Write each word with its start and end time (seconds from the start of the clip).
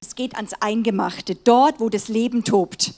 Es 0.00 0.14
geht 0.14 0.36
ans 0.36 0.54
Eingemachte, 0.60 1.34
dort, 1.34 1.80
wo 1.80 1.90
das 1.90 2.08
Leben 2.08 2.44
tobt. 2.44 2.94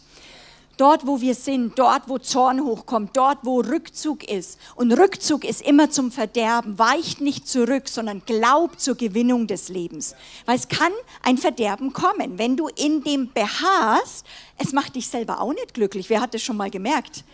Dort, 0.79 1.08
wo 1.08 1.20
wir 1.20 1.34
sind, 1.34 1.76
dort, 1.76 2.08
wo 2.08 2.18
Zorn 2.18 2.64
hochkommt, 2.64 3.16
dort, 3.16 3.38
wo 3.42 3.60
Rückzug 3.60 4.22
ist. 4.22 4.60
Und 4.77 4.92
Rückzug 4.92 5.45
ist 5.45 5.60
immer 5.60 5.90
zum 5.90 6.12
Verderben. 6.12 6.78
Weicht 6.78 7.20
nicht 7.20 7.48
zurück, 7.48 7.88
sondern 7.88 8.22
glaub 8.24 8.78
zur 8.78 8.95
Gewinnung 8.95 9.48
des 9.48 9.68
Lebens. 9.68 10.14
Weil 10.46 10.56
es 10.56 10.68
kann 10.68 10.92
ein 11.22 11.36
Verderben 11.36 11.92
kommen. 11.92 12.38
Wenn 12.38 12.56
du 12.56 12.68
in 12.68 13.02
dem 13.02 13.32
beharrst, 13.32 14.24
es 14.56 14.73
macht 14.73 14.95
dich 14.95 15.09
selber 15.09 15.41
auch 15.41 15.52
nicht 15.52 15.74
glücklich. 15.74 16.09
Wer 16.10 16.20
hat 16.20 16.32
das 16.32 16.42
schon 16.42 16.56
mal 16.56 16.70
gemerkt? 16.70 17.24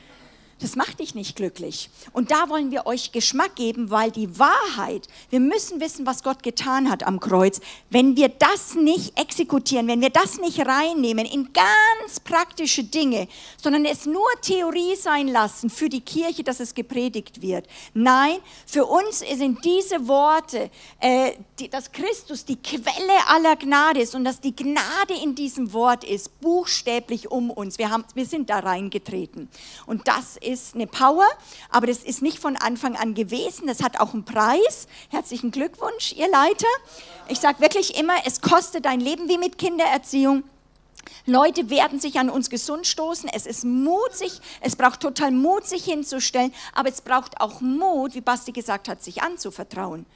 Das 0.61 0.77
macht 0.77 1.01
dich 1.01 1.15
nicht 1.15 1.37
glücklich. 1.37 1.91
Und 2.13 2.31
da 2.31 2.49
wollen 2.49 2.71
wir 2.71 2.87
euch 2.87 3.13
Geschmack 3.13 3.57
geben, 3.57 3.91
weil 3.91 4.11
die 4.11 4.39
Wahrheit, 4.39 5.09
wir 5.31 5.41
müssen 5.41 5.81
wissen, 5.81 6.07
was 6.07 6.23
Gott 6.23 6.43
getan 6.43 6.91
hat 6.91 7.05
am 7.05 7.21
Kreuz. 7.21 7.61
Wenn 7.91 8.17
wir 8.17 8.29
das 8.29 8.75
nicht 8.75 9.19
exekutieren, 9.19 9.89
wenn 9.89 10.01
wir 10.01 10.11
das 10.11 10.39
nicht 10.41 10.65
reinnehmen 10.67 11.27
in 11.27 11.53
ganz 11.53 12.21
praktische 12.21 12.85
Dinge, 12.85 13.29
sondern 13.61 13.85
es 13.85 14.07
nur 14.07 14.27
Theorie 14.43 14.97
sein 14.97 15.29
lassen 15.29 15.71
für 15.71 15.89
die 15.89 16.01
Kirche, 16.01 16.45
dass 16.45 16.61
es 16.61 16.75
gepredigt 16.75 17.43
wird. 17.43 17.67
Nein, 17.93 18.37
für 18.67 18.87
uns 18.87 19.21
sind 19.21 19.65
diese 19.65 20.07
Worte, 20.07 20.71
äh, 21.01 21.33
die, 21.59 21.69
dass 21.69 21.93
Christus 21.93 22.45
die 22.45 22.57
Quelle 22.57 23.27
aller 23.27 23.57
Gnade 23.57 24.01
ist 24.01 24.15
und 24.15 24.25
dass 24.25 24.41
die 24.41 24.55
Gnade 24.55 25.15
in 25.23 25.35
diesem 25.35 25.73
Wort 25.73 26.05
ist, 26.05 26.41
buchstäblich 26.41 27.31
um 27.31 27.51
uns. 27.51 27.79
Wir, 27.79 27.91
haben, 27.91 28.05
wir 28.15 28.27
sind 28.27 28.51
da 28.51 28.61
reingetreten. 28.61 29.49
Und 29.87 30.07
das 30.09 30.37
ist 30.45 30.75
eine 30.75 30.87
Power, 30.87 31.27
aber 31.71 31.87
das 31.87 31.99
ist 31.99 32.23
nicht 32.23 32.39
von 32.39 32.57
Anfang 32.57 32.97
an 32.97 33.15
gewesen. 33.15 33.67
Das 33.67 33.83
hat 33.83 34.01
auch 34.01 34.15
einen 34.15 34.25
Preis. 34.25 34.87
Herzlichen 35.11 35.51
Glückwunsch, 35.51 36.13
ihr 36.13 36.31
Leiter. 36.31 36.67
Ich 37.29 37.41
sage 37.41 37.61
wirklich 37.61 37.99
immer, 37.99 38.15
es 38.25 38.41
kostet 38.41 38.85
dein 38.85 39.01
Leben 39.01 39.29
wie 39.29 39.39
mit 39.39 39.59
Kindererziehung. 39.59 40.45
Leute 41.27 41.71
werden 41.71 42.01
sich 42.01 42.19
an 42.19 42.31
uns 42.31 42.51
gesund 42.51 42.87
stoßen. 42.87 43.29
Es 43.33 43.47
ist 43.47 43.65
Mut, 43.65 44.15
sich, 44.15 44.41
es 44.61 44.77
braucht 44.77 45.01
total 45.01 45.31
Mut, 45.31 45.67
sich 45.67 45.85
hinzustellen, 45.85 46.53
aber 46.75 46.89
es 46.89 47.01
braucht 47.01 47.41
auch 47.41 47.61
Mut, 47.61 48.15
wie 48.15 48.21
Basti 48.21 48.53
gesagt 48.53 48.89
hat, 48.89 49.03
sich 49.03 49.23
anzuvertrauen. 49.23 50.07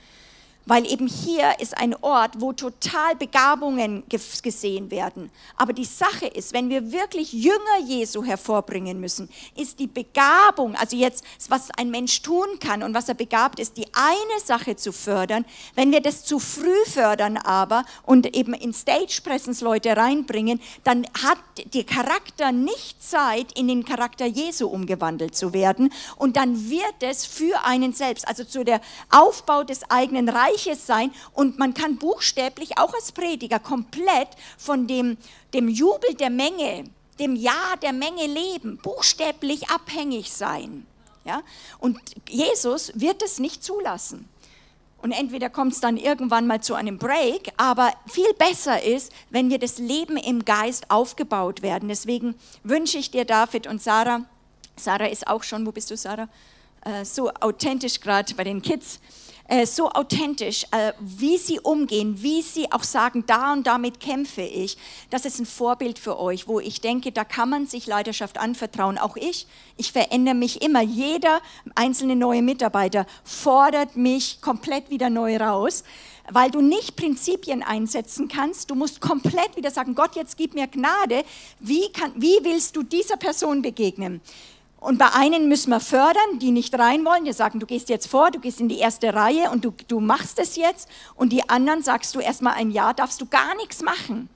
Weil 0.68 0.84
eben 0.86 1.06
hier 1.06 1.58
ist 1.60 1.78
ein 1.78 1.94
Ort, 2.02 2.42
wo 2.42 2.52
total 2.52 3.16
Begabungen 3.18 4.04
ge- 4.06 4.20
gesehen 4.42 4.90
werden. 4.90 5.30
Aber 5.56 5.72
die 5.72 5.86
Sache 5.86 6.26
ist, 6.26 6.52
wenn 6.52 6.68
wir 6.68 6.92
wirklich 6.92 7.32
Jünger 7.32 7.78
Jesu 7.86 8.22
hervorbringen 8.22 9.00
müssen, 9.00 9.30
ist 9.56 9.78
die 9.78 9.86
Begabung, 9.86 10.74
also 10.76 10.94
jetzt, 10.94 11.24
was 11.48 11.70
ein 11.78 11.90
Mensch 11.90 12.20
tun 12.20 12.46
kann 12.60 12.82
und 12.82 12.92
was 12.92 13.08
er 13.08 13.14
begabt 13.14 13.60
ist, 13.60 13.78
die 13.78 13.86
eine 13.94 14.40
Sache 14.44 14.76
zu 14.76 14.92
fördern. 14.92 15.46
Wenn 15.74 15.90
wir 15.90 16.02
das 16.02 16.26
zu 16.26 16.38
früh 16.38 16.84
fördern 16.84 17.38
aber 17.38 17.86
und 18.04 18.36
eben 18.36 18.52
in 18.52 18.74
Stage 18.74 19.22
Presence 19.24 19.62
Leute 19.62 19.96
reinbringen, 19.96 20.60
dann 20.84 21.06
hat 21.24 21.38
der 21.72 21.84
Charakter 21.84 22.52
nicht 22.52 23.02
Zeit, 23.02 23.58
in 23.58 23.68
den 23.68 23.86
Charakter 23.86 24.26
Jesu 24.26 24.68
umgewandelt 24.68 25.34
zu 25.34 25.54
werden. 25.54 25.90
Und 26.16 26.36
dann 26.36 26.68
wird 26.68 27.00
es 27.00 27.24
für 27.24 27.64
einen 27.64 27.94
selbst, 27.94 28.28
also 28.28 28.44
zu 28.44 28.64
der 28.64 28.82
Aufbau 29.08 29.64
des 29.64 29.90
eigenen 29.90 30.28
Reiches 30.28 30.57
sein. 30.86 31.12
Und 31.32 31.58
man 31.58 31.74
kann 31.74 31.96
buchstäblich 31.96 32.78
auch 32.78 32.94
als 32.94 33.12
Prediger 33.12 33.58
komplett 33.58 34.28
von 34.56 34.86
dem, 34.86 35.16
dem 35.54 35.68
Jubel 35.68 36.14
der 36.14 36.30
Menge, 36.30 36.84
dem 37.18 37.36
Ja 37.36 37.76
der 37.82 37.92
Menge 37.92 38.26
leben, 38.26 38.78
buchstäblich 38.78 39.68
abhängig 39.70 40.32
sein. 40.32 40.86
Ja? 41.24 41.42
Und 41.78 41.98
Jesus 42.28 42.92
wird 42.94 43.22
es 43.22 43.38
nicht 43.38 43.62
zulassen. 43.62 44.28
Und 45.00 45.12
entweder 45.12 45.48
kommt 45.48 45.74
es 45.74 45.80
dann 45.80 45.96
irgendwann 45.96 46.48
mal 46.48 46.60
zu 46.60 46.74
einem 46.74 46.98
Break, 46.98 47.52
aber 47.56 47.92
viel 48.08 48.32
besser 48.34 48.82
ist, 48.82 49.12
wenn 49.30 49.48
wir 49.48 49.58
das 49.58 49.78
Leben 49.78 50.16
im 50.16 50.44
Geist 50.44 50.90
aufgebaut 50.90 51.62
werden. 51.62 51.88
Deswegen 51.88 52.34
wünsche 52.64 52.98
ich 52.98 53.12
dir, 53.12 53.24
David 53.24 53.68
und 53.68 53.80
Sarah, 53.80 54.24
Sarah 54.76 55.06
ist 55.06 55.28
auch 55.28 55.44
schon, 55.44 55.64
wo 55.66 55.72
bist 55.72 55.90
du, 55.92 55.96
Sarah? 55.96 56.28
Äh, 56.84 57.04
so 57.04 57.30
authentisch 57.30 58.00
gerade 58.00 58.34
bei 58.34 58.42
den 58.42 58.60
Kids, 58.60 58.98
äh, 59.48 59.66
so 59.66 59.90
authentisch, 59.90 60.64
äh, 60.70 60.92
wie 61.00 61.38
sie 61.38 61.58
umgehen, 61.58 62.22
wie 62.22 62.42
sie 62.42 62.70
auch 62.70 62.82
sagen, 62.82 63.24
da 63.26 63.52
und 63.54 63.66
damit 63.66 63.98
kämpfe 63.98 64.42
ich. 64.42 64.76
Das 65.10 65.24
ist 65.24 65.40
ein 65.40 65.46
Vorbild 65.46 65.98
für 65.98 66.18
euch, 66.18 66.46
wo 66.46 66.60
ich 66.60 66.80
denke, 66.80 67.12
da 67.12 67.24
kann 67.24 67.48
man 67.48 67.66
sich 67.66 67.86
Leidenschaft 67.86 68.38
anvertrauen. 68.38 68.98
Auch 68.98 69.16
ich, 69.16 69.46
ich 69.76 69.90
verändere 69.90 70.34
mich 70.34 70.62
immer. 70.62 70.82
Jeder 70.82 71.40
einzelne 71.74 72.14
neue 72.14 72.42
Mitarbeiter 72.42 73.06
fordert 73.24 73.96
mich 73.96 74.40
komplett 74.40 74.90
wieder 74.90 75.10
neu 75.10 75.36
raus 75.38 75.82
weil 76.30 76.50
du 76.50 76.60
nicht 76.60 76.94
Prinzipien 76.96 77.62
einsetzen 77.62 78.28
kannst. 78.28 78.70
Du 78.70 78.74
musst 78.74 79.00
komplett 79.00 79.56
wieder 79.56 79.70
sagen, 79.70 79.94
Gott, 79.94 80.14
jetzt 80.14 80.36
gib 80.36 80.54
mir 80.54 80.66
Gnade. 80.66 81.24
Wie, 81.58 81.90
kann, 81.90 82.12
wie 82.16 82.38
willst 82.42 82.76
du 82.76 82.82
dieser 82.82 83.16
Person 83.16 83.62
begegnen? 83.62 84.20
Und 84.80 84.98
bei 84.98 85.12
einen 85.12 85.48
müssen 85.48 85.70
wir 85.70 85.80
fördern, 85.80 86.38
die 86.40 86.52
nicht 86.52 86.78
rein 86.78 87.04
wollen. 87.04 87.24
Wir 87.24 87.34
sagen, 87.34 87.58
du 87.58 87.66
gehst 87.66 87.88
jetzt 87.88 88.06
vor, 88.06 88.30
du 88.30 88.38
gehst 88.38 88.60
in 88.60 88.68
die 88.68 88.78
erste 88.78 89.12
Reihe 89.12 89.50
und 89.50 89.64
du, 89.64 89.72
du 89.88 89.98
machst 89.98 90.38
es 90.38 90.56
jetzt. 90.56 90.88
Und 91.16 91.32
die 91.32 91.48
anderen 91.48 91.82
sagst 91.82 92.14
du 92.14 92.20
erstmal 92.20 92.54
ein 92.54 92.70
Jahr, 92.70 92.94
darfst 92.94 93.20
du 93.20 93.26
gar 93.26 93.56
nichts 93.56 93.82
machen. 93.82 94.28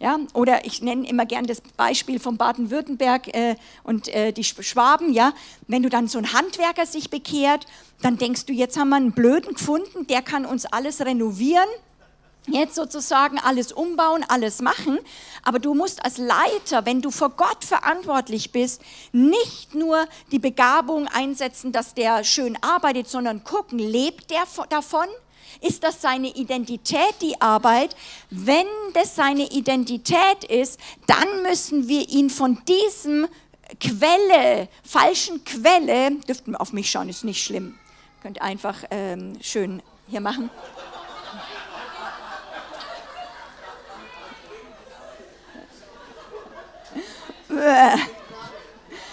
Ja, 0.00 0.18
oder 0.34 0.66
ich 0.66 0.82
nenne 0.82 1.08
immer 1.08 1.24
gern 1.24 1.46
das 1.46 1.62
Beispiel 1.76 2.18
von 2.18 2.36
Baden-Württemberg 2.36 3.28
äh, 3.28 3.54
und 3.84 4.08
äh, 4.08 4.32
die 4.32 4.42
Schwaben. 4.42 5.12
Ja, 5.12 5.32
wenn 5.68 5.84
du 5.84 5.88
dann 5.88 6.08
so 6.08 6.18
ein 6.18 6.32
Handwerker 6.32 6.84
sich 6.84 7.10
bekehrt, 7.10 7.66
dann 8.02 8.18
denkst 8.18 8.46
du, 8.46 8.52
jetzt 8.52 8.76
haben 8.76 8.88
wir 8.88 8.96
einen 8.96 9.12
Blöden 9.12 9.54
gefunden, 9.54 10.08
der 10.08 10.20
kann 10.20 10.44
uns 10.44 10.66
alles 10.66 11.00
renovieren 11.00 11.68
jetzt 12.46 12.74
sozusagen 12.74 13.38
alles 13.38 13.72
umbauen, 13.72 14.24
alles 14.28 14.60
machen. 14.60 14.98
Aber 15.42 15.58
du 15.58 15.74
musst 15.74 16.04
als 16.04 16.18
Leiter, 16.18 16.84
wenn 16.86 17.00
du 17.00 17.10
vor 17.10 17.30
Gott 17.30 17.64
verantwortlich 17.64 18.52
bist, 18.52 18.82
nicht 19.12 19.74
nur 19.74 20.06
die 20.32 20.38
Begabung 20.38 21.08
einsetzen, 21.08 21.72
dass 21.72 21.94
der 21.94 22.24
schön 22.24 22.58
arbeitet, 22.62 23.08
sondern 23.08 23.44
gucken, 23.44 23.78
lebt 23.78 24.30
der 24.30 24.44
davon? 24.68 25.06
Ist 25.60 25.82
das 25.84 26.02
seine 26.02 26.28
Identität, 26.34 27.14
die 27.22 27.40
Arbeit? 27.40 27.96
Wenn 28.28 28.66
das 28.92 29.14
seine 29.14 29.50
Identität 29.50 30.44
ist, 30.48 30.78
dann 31.06 31.42
müssen 31.42 31.88
wir 31.88 32.08
ihn 32.08 32.28
von 32.28 32.60
diesem 32.66 33.26
Quelle, 33.80 34.68
falschen 34.82 35.44
Quelle, 35.44 36.16
dürften 36.28 36.54
auf 36.54 36.72
mich 36.72 36.90
schauen, 36.90 37.08
ist 37.08 37.24
nicht 37.24 37.42
schlimm. 37.42 37.78
Könnt 38.22 38.42
einfach 38.42 38.84
ähm, 38.90 39.38
schön 39.40 39.82
hier 40.08 40.20
machen. 40.20 40.50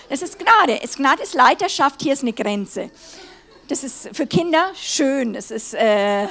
Das 0.09 0.21
ist 0.21 0.37
Gnade. 0.37 0.79
Gnade 0.95 1.23
ist 1.23 1.33
Leiterschaft, 1.33 2.01
hier 2.01 2.13
ist 2.13 2.21
eine 2.21 2.33
Grenze. 2.33 2.91
Das 3.67 3.85
ist 3.85 4.09
für 4.11 4.27
Kinder 4.27 4.71
schön, 4.75 5.31
das 5.31 5.49
ist, 5.49 5.73
äh, 5.73 6.27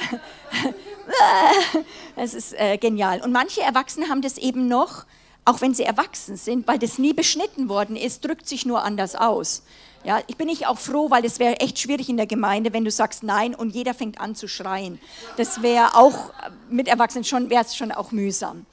das 2.15 2.35
ist 2.35 2.53
äh, 2.53 2.77
genial. 2.77 3.21
Und 3.21 3.31
manche 3.31 3.61
Erwachsene 3.61 4.09
haben 4.09 4.21
das 4.21 4.37
eben 4.37 4.67
noch, 4.67 5.05
auch 5.43 5.59
wenn 5.61 5.73
sie 5.73 5.81
erwachsen 5.81 6.37
sind, 6.37 6.67
weil 6.67 6.77
das 6.77 6.99
nie 6.99 7.13
beschnitten 7.13 7.67
worden 7.67 7.95
ist, 7.95 8.23
drückt 8.23 8.47
sich 8.47 8.67
nur 8.67 8.83
anders 8.83 9.15
aus. 9.15 9.63
Ja, 10.03 10.19
ich 10.27 10.37
bin 10.37 10.45
nicht 10.47 10.67
auch 10.67 10.77
froh, 10.77 11.09
weil 11.09 11.25
es 11.25 11.39
wäre 11.39 11.59
echt 11.59 11.79
schwierig 11.79 12.09
in 12.09 12.17
der 12.17 12.27
Gemeinde, 12.27 12.73
wenn 12.73 12.85
du 12.85 12.91
sagst 12.91 13.23
Nein 13.23 13.55
und 13.55 13.73
jeder 13.73 13.95
fängt 13.95 14.21
an 14.21 14.35
zu 14.35 14.47
schreien. 14.47 14.99
Das 15.37 15.63
wäre 15.63 15.95
auch 15.95 16.31
mit 16.69 16.87
Erwachsenen 16.87 17.23
schon, 17.23 17.49
wäre 17.49 17.65
schon 17.65 17.91
auch 17.91 18.11
mühsam. 18.11 18.67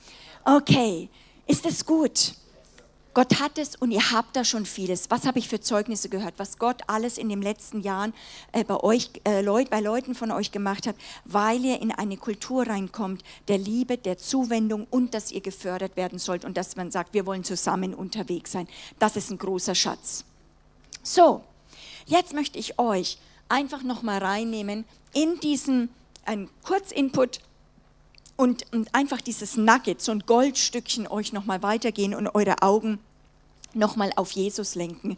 Okay, 0.44 1.08
ist 1.46 1.64
es 1.64 1.86
gut? 1.86 2.34
Gott 3.18 3.40
hat 3.40 3.58
es 3.58 3.74
und 3.74 3.90
ihr 3.90 4.12
habt 4.12 4.36
da 4.36 4.44
schon 4.44 4.64
vieles. 4.64 5.10
Was 5.10 5.26
habe 5.26 5.40
ich 5.40 5.48
für 5.48 5.60
Zeugnisse 5.60 6.08
gehört, 6.08 6.34
was 6.36 6.56
Gott 6.56 6.82
alles 6.86 7.18
in 7.18 7.28
den 7.28 7.42
letzten 7.42 7.80
Jahren 7.80 8.14
äh, 8.52 8.62
bei 8.62 8.76
euch, 8.76 9.10
äh, 9.24 9.40
Leut, 9.40 9.70
bei 9.70 9.80
Leuten 9.80 10.14
von 10.14 10.30
euch 10.30 10.52
gemacht 10.52 10.86
hat, 10.86 10.94
weil 11.24 11.64
ihr 11.64 11.82
in 11.82 11.90
eine 11.90 12.16
Kultur 12.16 12.68
reinkommt 12.68 13.24
der 13.48 13.58
Liebe, 13.58 13.98
der 13.98 14.18
Zuwendung 14.18 14.86
und 14.88 15.14
dass 15.14 15.32
ihr 15.32 15.40
gefördert 15.40 15.96
werden 15.96 16.20
sollt 16.20 16.44
und 16.44 16.56
dass 16.56 16.76
man 16.76 16.92
sagt, 16.92 17.12
wir 17.12 17.26
wollen 17.26 17.42
zusammen 17.42 17.92
unterwegs 17.92 18.52
sein. 18.52 18.68
Das 19.00 19.16
ist 19.16 19.32
ein 19.32 19.38
großer 19.38 19.74
Schatz. 19.74 20.24
So, 21.02 21.42
jetzt 22.06 22.34
möchte 22.34 22.60
ich 22.60 22.78
euch 22.78 23.18
einfach 23.48 23.82
noch 23.82 24.02
mal 24.02 24.18
reinnehmen 24.18 24.84
in 25.12 25.40
diesen 25.40 25.88
einen 26.24 26.48
Kurzinput 26.62 27.40
und, 28.36 28.72
und 28.72 28.94
einfach 28.94 29.20
dieses 29.20 29.56
Nugget, 29.56 30.00
so 30.00 30.12
ein 30.12 30.20
Goldstückchen 30.20 31.08
euch 31.08 31.32
noch 31.32 31.46
mal 31.46 31.64
weitergehen 31.64 32.14
und 32.14 32.28
eure 32.28 32.62
Augen 32.62 33.00
noch 33.74 33.96
mal 33.96 34.12
auf 34.16 34.32
Jesus 34.32 34.74
lenken, 34.74 35.16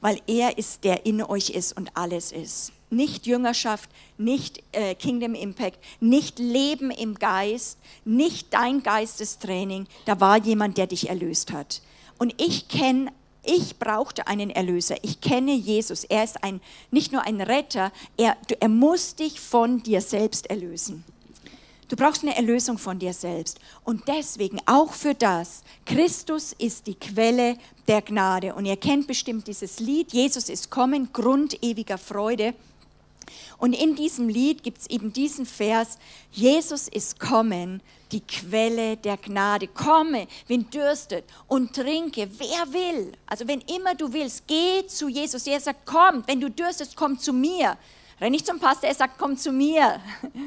weil 0.00 0.20
er 0.26 0.58
ist, 0.58 0.84
der 0.84 1.06
in 1.06 1.22
euch 1.22 1.50
ist 1.50 1.76
und 1.76 1.96
alles 1.96 2.32
ist. 2.32 2.72
nicht 2.90 3.26
Jüngerschaft, 3.26 3.90
nicht 4.18 4.62
äh, 4.72 4.94
Kingdom 4.94 5.34
Impact, 5.34 5.78
nicht 6.00 6.38
Leben 6.38 6.92
im 6.92 7.16
Geist, 7.16 7.78
nicht 8.04 8.54
dein 8.54 8.82
Geistestraining. 8.84 9.88
Da 10.04 10.20
war 10.20 10.38
jemand, 10.38 10.78
der 10.78 10.86
dich 10.86 11.08
erlöst 11.08 11.52
hat. 11.52 11.82
Und 12.18 12.40
ich 12.40 12.68
kenne 12.68 13.10
ich 13.46 13.78
brauchte 13.78 14.26
einen 14.26 14.50
Erlöser. 14.50 14.96
Ich 15.02 15.20
kenne 15.20 15.52
Jesus. 15.52 16.04
Er 16.04 16.24
ist 16.24 16.42
ein, 16.42 16.60
nicht 16.90 17.12
nur 17.12 17.22
ein 17.22 17.40
Retter, 17.40 17.92
er, 18.16 18.36
er 18.58 18.68
muss 18.68 19.16
dich 19.16 19.38
von 19.38 19.82
dir 19.82 20.00
selbst 20.00 20.48
erlösen. 20.48 21.04
Du 21.94 22.02
brauchst 22.04 22.24
eine 22.24 22.34
Erlösung 22.34 22.76
von 22.76 22.98
dir 22.98 23.12
selbst. 23.12 23.60
Und 23.84 24.08
deswegen 24.08 24.60
auch 24.66 24.92
für 24.92 25.14
das, 25.14 25.62
Christus 25.86 26.52
ist 26.58 26.88
die 26.88 26.96
Quelle 26.96 27.56
der 27.86 28.02
Gnade. 28.02 28.52
Und 28.56 28.66
ihr 28.66 28.76
kennt 28.76 29.06
bestimmt 29.06 29.46
dieses 29.46 29.78
Lied, 29.78 30.12
Jesus 30.12 30.48
ist 30.48 30.70
kommen, 30.70 31.12
Grund 31.12 31.62
ewiger 31.62 31.96
Freude. 31.96 32.54
Und 33.58 33.74
in 33.74 33.94
diesem 33.94 34.28
Lied 34.28 34.64
gibt 34.64 34.80
es 34.80 34.90
eben 34.90 35.12
diesen 35.12 35.46
Vers, 35.46 35.98
Jesus 36.32 36.88
ist 36.88 37.20
kommen, 37.20 37.80
die 38.10 38.22
Quelle 38.22 38.96
der 38.96 39.16
Gnade. 39.16 39.68
Komme, 39.68 40.26
wenn 40.48 40.68
dürstet 40.70 41.22
und 41.46 41.76
trinke, 41.76 42.28
wer 42.38 42.72
will. 42.72 43.12
Also 43.24 43.46
wenn 43.46 43.60
immer 43.60 43.94
du 43.94 44.12
willst, 44.12 44.48
geh 44.48 44.84
zu 44.88 45.06
Jesus. 45.06 45.46
Er 45.46 45.60
sagt, 45.60 45.86
komm, 45.86 46.24
wenn 46.26 46.40
du 46.40 46.50
dürstest, 46.50 46.96
komm 46.96 47.20
zu 47.20 47.32
mir. 47.32 47.78
Renn 48.20 48.32
nicht 48.32 48.46
zum 48.46 48.60
Pastor, 48.60 48.88
er 48.88 48.94
sagt, 48.94 49.18
komm 49.18 49.36
zu 49.36 49.52
mir. 49.52 50.00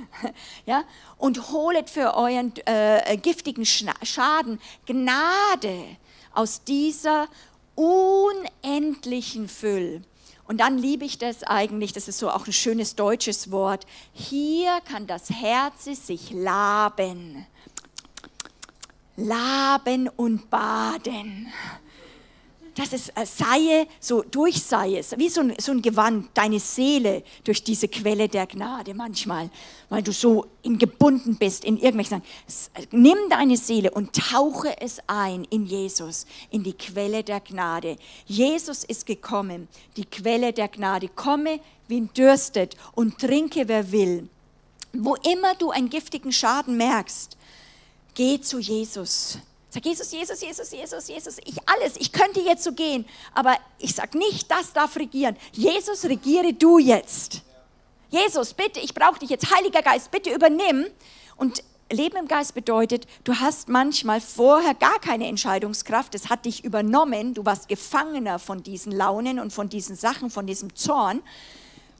ja? 0.66 0.84
Und 1.18 1.52
holet 1.52 1.90
für 1.90 2.16
euren 2.16 2.54
äh, 2.66 3.18
giftigen 3.18 3.66
Schaden 3.66 4.60
Gnade 4.86 5.98
aus 6.34 6.64
dieser 6.64 7.28
unendlichen 7.76 9.48
Fülle. 9.50 10.02
Und 10.48 10.62
dann 10.62 10.78
liebe 10.78 11.04
ich 11.04 11.18
das 11.18 11.44
eigentlich, 11.44 11.92
das 11.92 12.08
ist 12.08 12.20
so 12.20 12.30
auch 12.30 12.48
ein 12.48 12.54
schönes 12.54 12.96
deutsches 12.96 13.52
Wort. 13.52 13.86
Hier 14.14 14.80
kann 14.90 15.06
das 15.06 15.30
Herz 15.30 15.84
sich 15.86 16.32
laben. 16.32 17.46
Laben 19.18 20.08
und 20.08 20.50
baden. 20.50 21.52
Das 22.78 22.94
ist 22.94 23.10
äh, 23.16 23.26
Seie, 23.26 23.88
so 24.00 24.22
durch 24.22 24.62
Seie, 24.62 25.02
wie 25.18 25.30
so 25.30 25.42
ein, 25.42 25.56
so 25.60 25.72
ein 25.72 25.82
Gewand, 25.82 26.30
deine 26.36 26.60
Seele 26.60 27.24
durch 27.44 27.64
diese 27.64 27.88
Quelle 27.88 28.30
der 28.30 28.46
Gnade 28.46 28.94
manchmal, 28.94 29.50
weil 29.90 30.04
du 30.04 30.12
so 30.12 30.46
in 30.62 30.78
gebunden 30.78 31.38
bist 31.38 31.66
in 31.66 31.78
irgendwelchen 31.78 32.22
Sachen. 32.46 32.88
Nimm 32.92 33.18
deine 33.32 33.58
Seele 33.58 33.90
und 33.90 34.14
tauche 34.14 34.80
es 34.80 35.00
ein 35.08 35.44
in 35.46 35.66
Jesus, 35.66 36.28
in 36.52 36.62
die 36.62 36.74
Quelle 36.74 37.24
der 37.24 37.40
Gnade. 37.40 37.98
Jesus 38.28 38.84
ist 38.84 39.08
gekommen, 39.08 39.68
die 39.96 40.06
Quelle 40.06 40.54
der 40.54 40.68
Gnade. 40.68 41.10
Komme, 41.10 41.60
wen 41.88 42.14
dürstet 42.14 42.78
und 42.94 43.18
trinke, 43.18 43.68
wer 43.68 43.92
will. 43.92 44.30
Wo 44.94 45.16
immer 45.16 45.56
du 45.56 45.72
einen 45.72 45.90
giftigen 45.90 46.32
Schaden 46.32 46.78
merkst, 46.78 47.38
geh 48.14 48.40
zu 48.40 48.60
Jesus. 48.60 49.40
Sag 49.78 49.86
Jesus, 49.86 50.12
Jesus, 50.12 50.42
Jesus, 50.42 50.72
Jesus, 50.72 51.08
Jesus, 51.08 51.38
ich 51.46 51.56
alles, 51.68 51.98
ich 51.98 52.12
könnte 52.12 52.40
jetzt 52.40 52.64
so 52.64 52.72
gehen, 52.72 53.06
aber 53.36 53.56
ich 53.78 53.94
sag 53.94 54.16
nicht, 54.16 54.50
das 54.50 54.74
darf 54.74 54.96
regieren. 54.96 55.38
Jesus, 55.52 56.04
regiere 56.06 56.52
du 56.52 56.80
jetzt. 56.80 57.44
Jesus, 58.10 58.56
bitte, 58.56 58.80
ich 58.80 58.96
brauche 58.96 59.20
dich 59.20 59.30
jetzt. 59.30 59.56
Heiliger 59.56 59.84
Geist, 59.84 60.10
bitte 60.10 60.34
übernimm. 60.34 60.88
Und 61.36 61.64
Leben 61.92 62.18
im 62.18 62.28
Geist 62.28 62.56
bedeutet, 62.56 63.06
du 63.24 63.36
hast 63.36 63.70
manchmal 63.70 64.20
vorher 64.20 64.74
gar 64.74 64.98
keine 65.00 65.28
Entscheidungskraft. 65.28 66.16
Es 66.16 66.32
hat 66.32 66.46
dich 66.46 66.64
übernommen. 66.64 67.36
Du 67.36 67.46
warst 67.46 67.70
Gefangener 67.70 68.40
von 68.40 68.64
diesen 68.64 68.92
Launen 68.92 69.38
und 69.38 69.54
von 69.54 69.70
diesen 69.70 69.96
Sachen, 69.96 70.32
von 70.32 70.48
diesem 70.48 70.76
Zorn. 70.76 71.22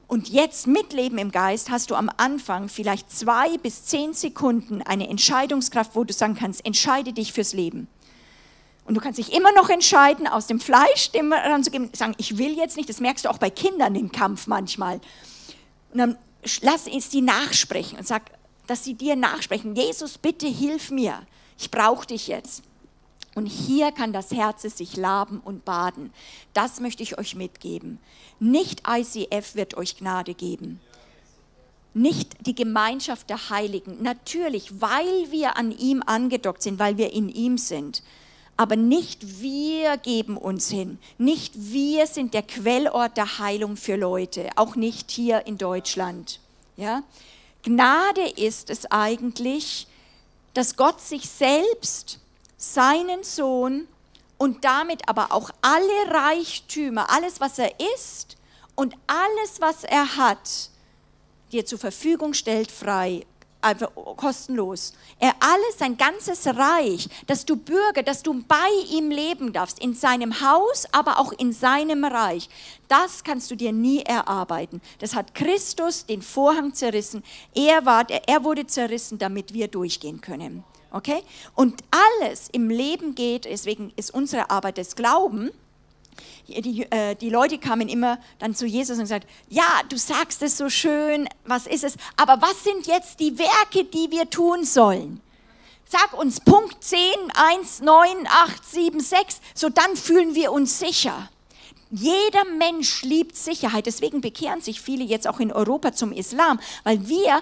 Und 0.08 0.30
jetzt 0.30 0.68
mit 0.68 0.94
Leben 0.94 1.18
im 1.18 1.32
Geist 1.32 1.70
hast 1.70 1.92
du 1.92 1.96
am 1.96 2.10
Anfang 2.16 2.70
vielleicht 2.70 3.12
zwei 3.12 3.58
bis 3.58 3.86
zehn 3.86 4.14
Sekunden 4.14 4.82
eine 4.82 5.10
Entscheidungskraft, 5.10 5.96
wo 5.96 6.06
du 6.06 6.14
sagen 6.14 6.36
kannst, 6.36 6.66
entscheide 6.66 7.12
dich 7.12 7.34
fürs 7.34 7.54
Leben. 7.54 7.90
Und 8.86 8.96
du 8.96 9.02
kannst 9.02 9.20
dich 9.20 9.34
immer 9.34 9.52
noch 9.52 9.70
entscheiden, 9.70 10.28
aus 10.28 10.48
dem 10.48 10.62
Fleisch 10.62 11.12
dem 11.12 11.34
ranzugeben, 11.34 11.90
sagen, 11.94 12.16
ich 12.18 12.38
will 12.38 12.56
jetzt 12.56 12.78
nicht, 12.78 12.88
das 12.88 13.02
merkst 13.02 13.26
du 13.26 13.30
auch 13.30 13.38
bei 13.38 13.50
Kindern 13.50 13.96
im 13.96 14.14
Kampf 14.14 14.48
manchmal. 14.48 15.02
Und 15.92 15.98
dann 15.98 16.18
lass 16.62 16.88
es 16.88 17.10
die 17.10 17.22
nachsprechen 17.22 17.98
und 17.98 18.08
sag, 18.08 18.32
dass 18.66 18.86
sie 18.86 18.94
dir 18.94 19.18
nachsprechen, 19.18 19.76
Jesus, 19.76 20.18
bitte 20.18 20.48
hilf 20.48 20.90
mir, 20.90 21.22
ich 21.58 21.70
brauche 21.70 22.08
dich 22.08 22.28
jetzt. 22.28 22.64
Und 23.38 23.46
hier 23.46 23.92
kann 23.92 24.14
das 24.14 24.32
Herz 24.32 24.64
sich 24.64 24.98
laben 24.98 25.40
und 25.46 25.64
baden. 25.64 26.12
Das 26.56 26.80
möchte 26.80 27.04
ich 27.04 27.20
euch 27.20 27.36
mitgeben. 27.36 28.00
Nicht 28.40 28.82
ICF 28.90 29.54
wird 29.54 29.78
euch 29.78 29.96
Gnade 29.96 30.34
geben. 30.34 30.80
Nicht 31.94 32.48
die 32.48 32.56
Gemeinschaft 32.56 33.30
der 33.30 33.52
Heiligen. 33.52 34.02
Natürlich, 34.02 34.82
weil 34.82 35.30
wir 35.30 35.56
an 35.56 35.70
ihm 35.70 36.02
angedockt 36.04 36.64
sind, 36.64 36.80
weil 36.80 36.98
wir 36.98 37.14
in 37.14 37.30
ihm 37.30 37.60
sind. 37.60 38.02
Aber 38.56 38.76
nicht 38.76 39.40
wir 39.40 39.98
geben 39.98 40.36
uns 40.36 40.72
hin. 40.72 40.98
Nicht 41.20 41.54
wir 41.56 42.08
sind 42.08 42.34
der 42.34 42.42
Quellort 42.42 43.18
der 43.18 43.38
Heilung 43.38 43.78
für 43.78 43.98
Leute. 43.98 44.50
Auch 44.56 44.76
nicht 44.76 45.12
hier 45.12 45.46
in 45.46 45.60
Deutschland. 45.60 46.40
Ja? 46.76 47.04
Gnade 47.62 48.30
ist 48.36 48.72
es 48.72 48.88
eigentlich, 48.90 49.86
dass 50.56 50.76
Gott 50.76 51.00
sich 51.02 51.30
selbst 51.30 52.20
seinen 52.58 53.24
Sohn 53.24 53.88
und 54.38 54.66
damit 54.66 55.08
aber 55.08 55.32
auch 55.32 55.52
alle 55.62 56.12
Reichtümer, 56.12 57.10
alles, 57.10 57.40
was 57.40 57.60
er 57.60 57.72
ist 57.96 58.38
und 58.76 58.96
alles, 59.08 59.62
was 59.62 59.84
er 59.84 60.18
hat, 60.18 60.70
dir 61.52 61.66
zur 61.66 61.80
Verfügung 61.80 62.34
stellt, 62.34 62.70
frei, 62.70 63.26
einfach 63.62 63.92
kostenlos. 64.16 64.94
Er 65.20 65.34
alles, 65.40 65.78
sein 65.78 65.98
ganzes 65.98 66.46
Reich, 66.48 67.10
dass 67.26 67.46
du 67.46 67.56
Bürger, 67.56 68.04
dass 68.04 68.24
du 68.24 68.44
bei 68.44 68.70
ihm 68.92 69.10
leben 69.10 69.54
darfst, 69.54 69.80
in 69.80 69.94
seinem 69.94 70.42
Haus, 70.42 70.86
aber 70.92 71.20
auch 71.20 71.32
in 71.34 71.54
seinem 71.54 72.06
Reich. 72.06 72.50
Das 72.88 73.24
kannst 73.24 73.50
du 73.52 73.56
dir 73.56 73.72
nie 73.72 74.02
erarbeiten. 74.02 74.82
Das 75.00 75.16
hat 75.16 75.34
Christus 75.34 76.06
den 76.06 76.22
Vorhang 76.22 76.74
zerrissen. 76.74 77.24
Er, 77.56 77.86
war, 77.86 78.10
er 78.10 78.44
wurde 78.44 78.68
zerrissen, 78.68 79.18
damit 79.18 79.54
wir 79.54 79.68
durchgehen 79.68 80.22
können. 80.22 80.64
Okay? 80.92 81.22
Und 81.56 81.84
alles 81.92 82.50
im 82.52 82.70
Leben 82.70 83.16
geht, 83.16 83.46
deswegen 83.46 83.92
ist 83.96 84.14
unsere 84.14 84.50
Arbeit 84.50 84.78
des 84.78 84.96
Glauben, 84.96 85.52
die, 86.48 86.90
äh, 86.92 87.16
die, 87.16 87.30
Leute 87.30 87.58
kamen 87.58 87.90
immer 87.90 88.20
dann 88.40 88.56
zu 88.56 88.66
Jesus 88.66 88.98
und 88.98 89.06
sagten, 89.06 89.28
ja, 89.50 89.82
du 89.90 89.98
sagst 89.98 90.42
es 90.42 90.58
so 90.58 90.70
schön, 90.70 91.28
was 91.46 91.68
ist 91.68 91.84
es, 91.84 91.96
aber 92.16 92.42
was 92.42 92.64
sind 92.64 92.88
jetzt 92.88 93.20
die 93.20 93.38
Werke, 93.38 93.84
die 93.84 94.12
wir 94.12 94.30
tun 94.30 94.64
sollen? 94.64 95.22
Sag 95.90 96.18
uns 96.18 96.40
Punkt 96.40 96.84
10, 96.84 97.00
1, 97.34 97.82
9, 97.82 98.28
8, 98.28 98.66
7, 98.66 99.00
6, 99.00 99.42
so 99.54 99.70
dann 99.70 99.96
fühlen 99.96 100.36
wir 100.36 100.52
uns 100.52 100.80
sicher. 100.80 101.30
Jeder 101.92 102.44
Mensch 102.58 103.04
liebt 103.04 103.38
Sicherheit, 103.38 103.86
deswegen 103.86 104.20
bekehren 104.20 104.62
sich 104.62 104.82
viele 104.82 105.04
jetzt 105.04 105.28
auch 105.28 105.40
in 105.40 105.54
Europa 105.54 105.94
zum 105.94 106.12
Islam, 106.12 106.60
weil 106.84 107.08
wir 107.08 107.42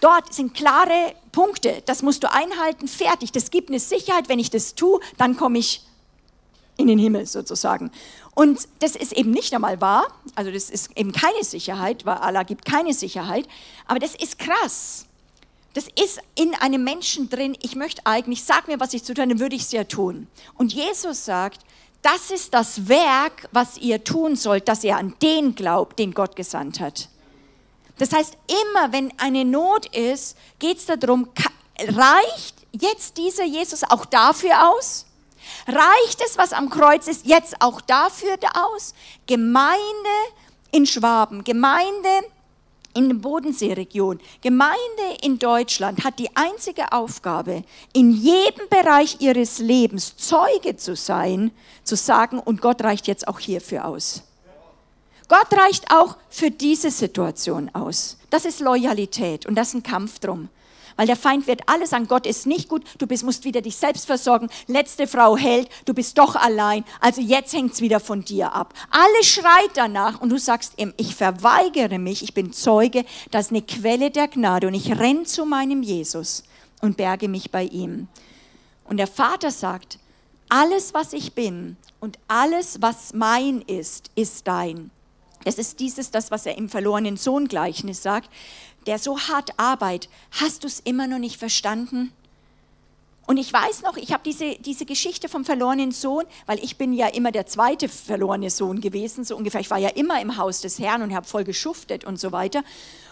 Dort 0.00 0.32
sind 0.32 0.54
klare 0.54 1.14
Punkte, 1.32 1.82
das 1.86 2.02
musst 2.02 2.22
du 2.22 2.32
einhalten, 2.32 2.88
fertig. 2.88 3.32
Das 3.32 3.50
gibt 3.50 3.68
eine 3.68 3.80
Sicherheit, 3.80 4.28
wenn 4.28 4.38
ich 4.38 4.50
das 4.50 4.74
tue, 4.74 5.00
dann 5.16 5.36
komme 5.36 5.58
ich 5.58 5.82
in 6.76 6.86
den 6.86 6.98
Himmel 6.98 7.26
sozusagen. 7.26 7.90
Und 8.34 8.66
das 8.78 8.96
ist 8.96 9.12
eben 9.12 9.30
nicht 9.30 9.54
einmal 9.54 9.80
wahr, 9.80 10.06
also 10.34 10.50
das 10.50 10.70
ist 10.70 10.96
eben 10.96 11.12
keine 11.12 11.44
Sicherheit, 11.44 12.06
weil 12.06 12.16
Allah 12.16 12.42
gibt 12.42 12.64
keine 12.64 12.94
Sicherheit, 12.94 13.46
aber 13.86 13.98
das 13.98 14.14
ist 14.14 14.38
krass. 14.38 15.06
Das 15.74 15.84
ist 15.84 16.20
in 16.34 16.54
einem 16.54 16.82
Menschen 16.82 17.28
drin, 17.28 17.56
ich 17.62 17.76
möchte 17.76 18.02
eigentlich, 18.04 18.42
sag 18.42 18.66
mir, 18.66 18.80
was 18.80 18.92
ich 18.92 19.04
zu 19.04 19.14
tun, 19.14 19.28
dann 19.28 19.40
würde 19.40 19.54
ich 19.54 19.62
es 19.62 19.72
ja 19.72 19.84
tun. 19.84 20.26
Und 20.56 20.72
Jesus 20.72 21.24
sagt, 21.24 21.60
das 22.02 22.30
ist 22.30 22.54
das 22.54 22.88
Werk, 22.88 23.48
was 23.52 23.78
ihr 23.78 24.02
tun 24.02 24.34
sollt, 24.34 24.68
dass 24.68 24.82
ihr 24.82 24.96
an 24.96 25.14
den 25.22 25.54
glaubt, 25.54 25.98
den 25.98 26.12
Gott 26.12 26.34
gesandt 26.34 26.80
hat. 26.80 27.08
Das 28.00 28.14
heißt, 28.14 28.34
immer 28.48 28.92
wenn 28.92 29.12
eine 29.18 29.44
Not 29.44 29.94
ist, 29.94 30.34
geht 30.58 30.78
es 30.78 30.86
darum, 30.86 31.28
reicht 31.78 32.54
jetzt 32.72 33.18
dieser 33.18 33.44
Jesus 33.44 33.84
auch 33.84 34.06
dafür 34.06 34.70
aus? 34.70 35.04
Reicht 35.66 36.22
es, 36.24 36.38
was 36.38 36.54
am 36.54 36.70
Kreuz 36.70 37.08
ist, 37.08 37.26
jetzt 37.26 37.60
auch 37.60 37.82
dafür 37.82 38.38
aus? 38.54 38.94
Gemeinde 39.26 39.84
in 40.72 40.86
Schwaben, 40.86 41.44
Gemeinde 41.44 42.08
in 42.94 43.10
der 43.10 43.16
Bodenseeregion, 43.16 44.18
Gemeinde 44.40 44.78
in 45.20 45.38
Deutschland 45.38 46.02
hat 46.02 46.18
die 46.18 46.34
einzige 46.34 46.92
Aufgabe, 46.92 47.64
in 47.92 48.12
jedem 48.12 48.66
Bereich 48.70 49.20
ihres 49.20 49.58
Lebens 49.58 50.16
Zeuge 50.16 50.74
zu 50.76 50.96
sein, 50.96 51.52
zu 51.84 51.96
sagen, 51.96 52.38
und 52.38 52.62
Gott 52.62 52.82
reicht 52.82 53.08
jetzt 53.08 53.28
auch 53.28 53.38
hierfür 53.38 53.84
aus. 53.84 54.22
Gott 55.30 55.56
reicht 55.56 55.92
auch 55.92 56.16
für 56.28 56.50
diese 56.50 56.90
Situation 56.90 57.70
aus. 57.72 58.16
Das 58.30 58.44
ist 58.44 58.58
Loyalität 58.58 59.46
und 59.46 59.54
das 59.54 59.68
ist 59.68 59.74
ein 59.74 59.82
Kampf 59.84 60.18
drum. 60.18 60.48
Weil 60.96 61.06
der 61.06 61.14
Feind 61.14 61.46
wird 61.46 61.68
alles 61.68 61.90
sagen, 61.90 62.08
Gott 62.08 62.26
ist 62.26 62.48
nicht 62.48 62.68
gut, 62.68 62.82
du 62.98 63.06
bist, 63.06 63.22
musst 63.22 63.44
wieder 63.44 63.60
dich 63.60 63.76
selbst 63.76 64.06
versorgen, 64.06 64.48
letzte 64.66 65.06
Frau 65.06 65.36
hält, 65.36 65.68
du 65.84 65.94
bist 65.94 66.18
doch 66.18 66.34
allein, 66.34 66.84
also 67.00 67.20
jetzt 67.20 67.52
hängt 67.52 67.74
es 67.74 67.80
wieder 67.80 68.00
von 68.00 68.24
dir 68.24 68.52
ab. 68.52 68.74
Alles 68.90 69.28
schreit 69.28 69.70
danach 69.74 70.20
und 70.20 70.30
du 70.30 70.38
sagst 70.38 70.72
ihm, 70.78 70.92
ich 70.96 71.14
verweigere 71.14 72.00
mich, 72.00 72.24
ich 72.24 72.34
bin 72.34 72.52
Zeuge, 72.52 73.04
das 73.30 73.46
ist 73.46 73.52
eine 73.52 73.62
Quelle 73.62 74.10
der 74.10 74.26
Gnade 74.26 74.66
und 74.66 74.74
ich 74.74 74.98
renne 74.98 75.22
zu 75.22 75.46
meinem 75.46 75.84
Jesus 75.84 76.42
und 76.80 76.96
berge 76.96 77.28
mich 77.28 77.52
bei 77.52 77.62
ihm. 77.62 78.08
Und 78.82 78.96
der 78.96 79.06
Vater 79.06 79.52
sagt, 79.52 80.00
alles, 80.48 80.92
was 80.92 81.12
ich 81.12 81.34
bin 81.34 81.76
und 82.00 82.18
alles, 82.26 82.82
was 82.82 83.14
mein 83.14 83.62
ist, 83.62 84.10
ist 84.16 84.48
dein. 84.48 84.90
Es 85.44 85.58
ist 85.58 85.80
dieses, 85.80 86.10
das, 86.10 86.30
was 86.30 86.46
er 86.46 86.58
im 86.58 86.68
verlorenen 86.68 87.16
Sohn-Gleichnis 87.16 88.02
sagt, 88.02 88.30
der 88.86 88.98
so 88.98 89.18
hart 89.18 89.58
arbeitet. 89.58 90.10
Hast 90.32 90.64
du 90.64 90.66
es 90.66 90.80
immer 90.80 91.06
noch 91.06 91.18
nicht 91.18 91.36
verstanden? 91.36 92.12
Und 93.26 93.36
ich 93.36 93.52
weiß 93.52 93.82
noch, 93.82 93.96
ich 93.96 94.12
habe 94.12 94.22
diese, 94.24 94.56
diese 94.56 94.84
Geschichte 94.84 95.28
vom 95.28 95.44
verlorenen 95.44 95.92
Sohn, 95.92 96.24
weil 96.46 96.58
ich 96.58 96.76
bin 96.76 96.92
ja 96.92 97.06
immer 97.06 97.30
der 97.30 97.46
zweite 97.46 97.88
verlorene 97.88 98.50
Sohn 98.50 98.80
gewesen, 98.80 99.24
so 99.24 99.36
ungefähr. 99.36 99.60
Ich 99.60 99.70
war 99.70 99.78
ja 99.78 99.90
immer 99.90 100.20
im 100.20 100.36
Haus 100.36 100.60
des 100.62 100.78
Herrn 100.78 101.02
und 101.02 101.14
habe 101.14 101.26
voll 101.26 101.44
geschuftet 101.44 102.04
und 102.04 102.18
so 102.18 102.32
weiter. 102.32 102.64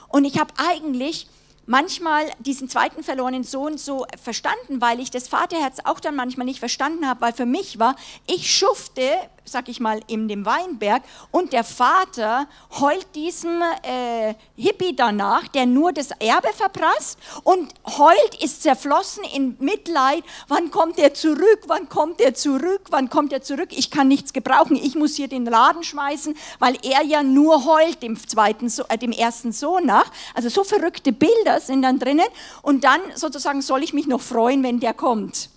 Und 0.08 0.25
ich 0.25 0.38
habe 0.38 0.52
eigentlich 0.56 1.28
manchmal 1.66 2.25
diesen 2.40 2.68
zweiten 2.68 3.04
verlorenen 3.04 3.44
Sohn 3.44 3.78
so 3.78 4.06
verstanden, 4.20 4.80
weil 4.80 5.00
ich 5.00 5.11
das 5.11 5.28
Vaterherz 5.28 5.78
auch 5.85 6.00
dann 6.00 6.16
manchmal 6.16 6.47
nicht 6.47 6.58
verstanden 6.58 7.06
habe, 7.06 7.20
weil 7.20 7.32
für 7.32 7.47
mich 7.47 7.78
war, 7.78 7.94
ich 8.26 8.52
schufte, 8.52 9.02
sag 9.49 9.69
ich 9.69 9.81
mal, 9.81 10.00
in 10.07 10.28
dem 10.28 10.47
Weinberg. 10.47 11.02
Und 11.31 11.52
der 11.52 11.64
Vater 11.64 12.47
heult 12.78 13.07
diesem 13.14 13.61
äh, 13.83 14.35
Hippie 14.57 14.95
danach, 14.95 15.49
der 15.49 15.67
nur 15.67 15.93
das 15.93 16.11
Erbe 16.12 16.52
verprasst 16.55 17.19
und 17.45 17.73
heult, 17.87 18.43
ist 18.43 18.62
zerflossen 18.62 19.25
in 19.35 19.57
Mitleid, 19.59 20.23
wann 20.49 20.71
kommt 20.71 20.99
er 20.99 21.14
zurück, 21.14 21.62
wann 21.67 21.88
kommt 21.88 22.21
er 22.21 22.35
zurück, 22.35 22.83
wann 22.90 23.09
kommt 23.11 23.33
er 23.33 23.43
zurück, 23.43 23.71
ich 23.71 23.90
kann 23.90 24.09
nichts 24.09 24.33
gebrauchen, 24.33 24.76
ich 24.76 24.95
muss 24.95 25.17
hier 25.17 25.28
den 25.28 25.45
Laden 25.45 25.83
schmeißen, 25.83 26.37
weil 26.59 26.76
er 26.83 27.02
ja 27.05 27.23
nur 27.23 27.64
heult 27.64 28.02
dem, 28.02 28.17
zweiten, 28.17 28.71
äh, 28.88 28.99
dem 28.99 29.12
ersten 29.12 29.52
Sohn 29.52 29.87
nach. 29.87 30.11
Also 30.35 30.49
so 30.49 30.64
verrückte 30.64 31.12
Bilder 31.12 31.61
sind 31.61 31.83
dann 31.83 31.99
drinnen. 31.99 32.26
Und 32.62 32.85
dann 32.85 33.00
sozusagen 33.14 33.62
soll 33.62 33.83
ich 33.83 33.93
mich 33.93 34.07
noch 34.07 34.21
freuen, 34.21 34.62
wenn 34.62 34.81
der 34.81 34.95
kommt. 34.95 35.50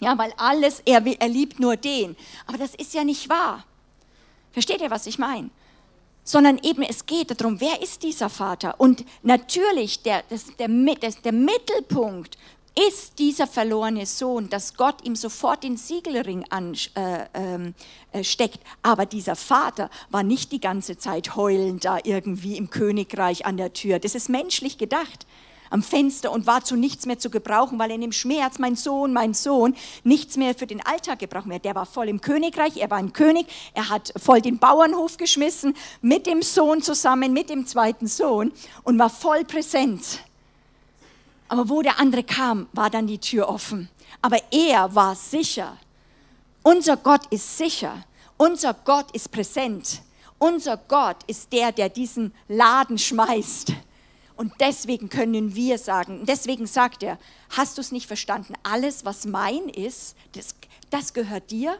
Ja, 0.00 0.16
weil 0.18 0.32
alles, 0.36 0.82
er, 0.84 1.04
er 1.06 1.28
liebt 1.28 1.58
nur 1.58 1.76
den. 1.76 2.16
Aber 2.46 2.58
das 2.58 2.74
ist 2.74 2.94
ja 2.94 3.04
nicht 3.04 3.28
wahr. 3.28 3.64
Versteht 4.52 4.80
ihr, 4.80 4.90
was 4.90 5.06
ich 5.06 5.18
meine? 5.18 5.50
Sondern 6.24 6.58
eben 6.62 6.82
es 6.82 7.06
geht 7.06 7.38
darum, 7.40 7.60
wer 7.60 7.82
ist 7.82 8.02
dieser 8.02 8.28
Vater? 8.28 8.74
Und 8.78 9.04
natürlich, 9.22 10.02
der, 10.02 10.24
das, 10.28 10.46
der, 10.58 10.68
das, 11.00 11.22
der 11.22 11.32
Mittelpunkt 11.32 12.36
ist 12.88 13.18
dieser 13.18 13.46
verlorene 13.46 14.04
Sohn, 14.04 14.50
dass 14.50 14.74
Gott 14.74 15.02
ihm 15.02 15.16
sofort 15.16 15.62
den 15.64 15.78
Siegelring 15.78 16.44
ansteckt. 16.50 16.96
Äh, 18.12 18.20
äh, 18.20 18.58
Aber 18.82 19.06
dieser 19.06 19.36
Vater 19.36 19.88
war 20.10 20.22
nicht 20.22 20.52
die 20.52 20.60
ganze 20.60 20.98
Zeit 20.98 21.36
heulend 21.36 21.86
da 21.86 21.98
irgendwie 22.04 22.56
im 22.56 22.68
Königreich 22.68 23.46
an 23.46 23.56
der 23.56 23.72
Tür. 23.72 23.98
Das 23.98 24.14
ist 24.14 24.28
menschlich 24.28 24.76
gedacht 24.76 25.26
am 25.70 25.82
Fenster 25.82 26.32
und 26.32 26.46
war 26.46 26.62
zu 26.64 26.76
nichts 26.76 27.06
mehr 27.06 27.18
zu 27.18 27.30
gebrauchen, 27.30 27.78
weil 27.78 27.90
in 27.90 28.00
dem 28.00 28.12
Schmerz, 28.12 28.58
mein 28.58 28.76
Sohn, 28.76 29.12
mein 29.12 29.34
Sohn, 29.34 29.74
nichts 30.04 30.36
mehr 30.36 30.54
für 30.54 30.66
den 30.66 30.84
Alltag 30.84 31.18
gebraucht 31.18 31.46
mehr. 31.46 31.58
Der 31.58 31.74
war 31.74 31.86
voll 31.86 32.08
im 32.08 32.20
Königreich, 32.20 32.76
er 32.76 32.90
war 32.90 32.98
ein 32.98 33.12
König, 33.12 33.46
er 33.74 33.88
hat 33.88 34.12
voll 34.16 34.40
den 34.40 34.58
Bauernhof 34.58 35.16
geschmissen, 35.16 35.74
mit 36.00 36.26
dem 36.26 36.42
Sohn 36.42 36.82
zusammen, 36.82 37.32
mit 37.32 37.50
dem 37.50 37.66
zweiten 37.66 38.06
Sohn 38.06 38.52
und 38.84 38.98
war 38.98 39.10
voll 39.10 39.44
präsent. 39.44 40.20
Aber 41.48 41.68
wo 41.68 41.82
der 41.82 42.00
andere 42.00 42.24
kam, 42.24 42.68
war 42.72 42.90
dann 42.90 43.06
die 43.06 43.18
Tür 43.18 43.48
offen. 43.48 43.88
Aber 44.20 44.38
er 44.50 44.94
war 44.94 45.14
sicher. 45.14 45.76
Unser 46.62 46.96
Gott 46.96 47.26
ist 47.30 47.56
sicher. 47.56 48.04
Unser 48.36 48.74
Gott 48.74 49.12
ist 49.12 49.30
präsent. 49.30 50.02
Unser 50.38 50.76
Gott 50.76 51.18
ist 51.26 51.52
der, 51.52 51.72
der 51.72 51.88
diesen 51.88 52.34
Laden 52.48 52.98
schmeißt 52.98 53.72
und 54.36 54.52
deswegen 54.60 55.08
können 55.08 55.54
wir 55.54 55.78
sagen, 55.78 56.26
deswegen 56.26 56.66
sagt 56.66 57.02
er, 57.02 57.18
hast 57.50 57.78
du 57.78 57.80
es 57.80 57.90
nicht 57.90 58.06
verstanden? 58.06 58.54
Alles, 58.62 59.04
was 59.04 59.24
mein 59.24 59.68
ist, 59.70 60.14
das, 60.32 60.54
das 60.90 61.14
gehört 61.14 61.50
dir. 61.50 61.78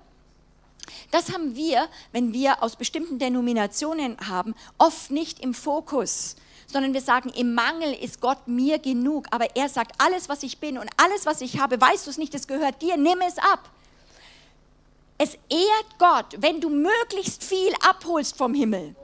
Das 1.10 1.32
haben 1.32 1.54
wir, 1.54 1.88
wenn 2.12 2.32
wir 2.32 2.62
aus 2.62 2.76
bestimmten 2.76 3.18
Denominationen 3.18 4.16
haben, 4.26 4.54
oft 4.78 5.10
nicht 5.10 5.40
im 5.40 5.52
Fokus, 5.52 6.36
sondern 6.66 6.94
wir 6.94 7.00
sagen, 7.00 7.28
im 7.30 7.54
Mangel 7.54 7.92
ist 7.92 8.20
Gott 8.20 8.48
mir 8.48 8.78
genug. 8.78 9.26
Aber 9.30 9.54
er 9.54 9.68
sagt, 9.68 9.92
alles, 9.98 10.28
was 10.28 10.42
ich 10.42 10.58
bin 10.58 10.78
und 10.78 10.88
alles, 10.96 11.26
was 11.26 11.42
ich 11.42 11.58
habe, 11.58 11.80
weißt 11.80 12.06
du 12.06 12.10
es 12.10 12.18
nicht, 12.18 12.32
das 12.32 12.46
gehört 12.46 12.80
dir, 12.80 12.96
nimm 12.96 13.20
es 13.20 13.38
ab. 13.38 13.70
Es 15.18 15.34
ehrt 15.48 15.98
Gott, 15.98 16.36
wenn 16.38 16.60
du 16.60 16.70
möglichst 16.70 17.44
viel 17.44 17.72
abholst 17.86 18.36
vom 18.36 18.54
Himmel. 18.54 18.94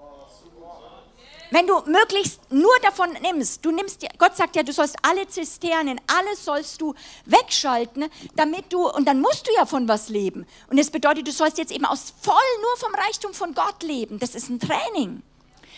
Wenn 1.53 1.67
du 1.67 1.83
möglichst 1.85 2.41
nur 2.51 2.73
davon 2.81 3.11
nimmst, 3.21 3.63
du 3.63 3.73
nimmst, 3.73 4.07
Gott 4.17 4.35
sagt 4.35 4.57
ja, 4.57 4.63
du 4.63 4.73
sollst 4.73 4.97
alle 5.03 5.29
Zisternen, 5.29 6.01
alles 6.07 6.47
sollst 6.47 6.81
du 6.81 6.95
wegschalten, 7.27 8.07
damit 8.35 8.73
du, 8.73 8.89
und 8.89 9.07
dann 9.07 9.21
musst 9.21 9.47
du 9.47 9.53
ja 9.55 9.67
von 9.67 9.87
was 9.87 10.09
leben. 10.09 10.47
Und 10.71 10.79
das 10.79 10.89
bedeutet, 10.89 11.29
du 11.29 11.31
sollst 11.31 11.59
jetzt 11.59 11.71
eben 11.71 11.85
aus 11.85 12.15
voll 12.23 12.35
nur 12.63 12.77
vom 12.79 12.95
Reichtum 12.95 13.35
von 13.35 13.53
Gott 13.53 13.83
leben. 13.83 14.19
Das 14.19 14.35
ist 14.35 14.49
ein 14.49 14.61
Training. 14.61 15.23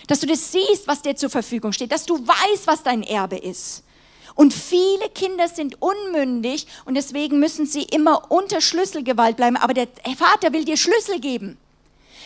Dass 0.07 0.21
du 0.21 0.29
das 0.29 0.53
siehst, 0.53 0.87
was 0.87 1.03
dir 1.03 1.17
zur 1.17 1.31
Verfügung 1.31 1.73
steht, 1.73 1.91
dass 1.91 2.07
du 2.07 2.25
weißt, 2.25 2.69
was 2.69 2.85
dein 2.85 3.03
Erbe 3.03 3.39
ist. 3.39 3.83
Und 4.37 4.55
viele 4.55 5.09
Kinder 5.13 5.49
sind 5.49 5.83
unmündig 5.83 6.69
und 6.85 6.95
deswegen 6.95 7.41
müssen 7.41 7.67
sie 7.67 7.83
immer 7.83 8.31
unter 8.31 8.61
Schlüsselgewalt 8.61 9.37
bleiben. 9.37 9.57
Aber 9.57 9.75
der 9.75 9.89
Vater 10.17 10.53
will 10.53 10.65
dir 10.65 10.77
Schlüssel 10.77 11.19
geben. 11.19 11.59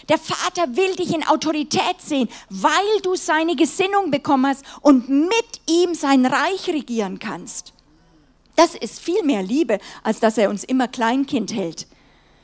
Der 0.08 0.18
Vater 0.18 0.76
will 0.76 0.96
dich 0.96 1.14
in 1.14 1.26
Autorität 1.26 2.00
sehen, 2.00 2.28
weil 2.48 3.00
du 3.02 3.14
seine 3.14 3.56
Gesinnung 3.56 4.10
bekommen 4.10 4.46
hast 4.46 4.64
und 4.80 5.08
mit 5.08 5.60
ihm 5.68 5.94
sein 5.94 6.24
Reich 6.24 6.68
regieren 6.68 7.18
kannst. 7.18 7.74
Das 8.56 8.74
ist 8.74 9.00
viel 9.00 9.22
mehr 9.22 9.42
Liebe, 9.42 9.78
als 10.02 10.18
dass 10.18 10.38
er 10.38 10.50
uns 10.50 10.64
immer 10.64 10.88
Kleinkind 10.88 11.52
hält. 11.52 11.86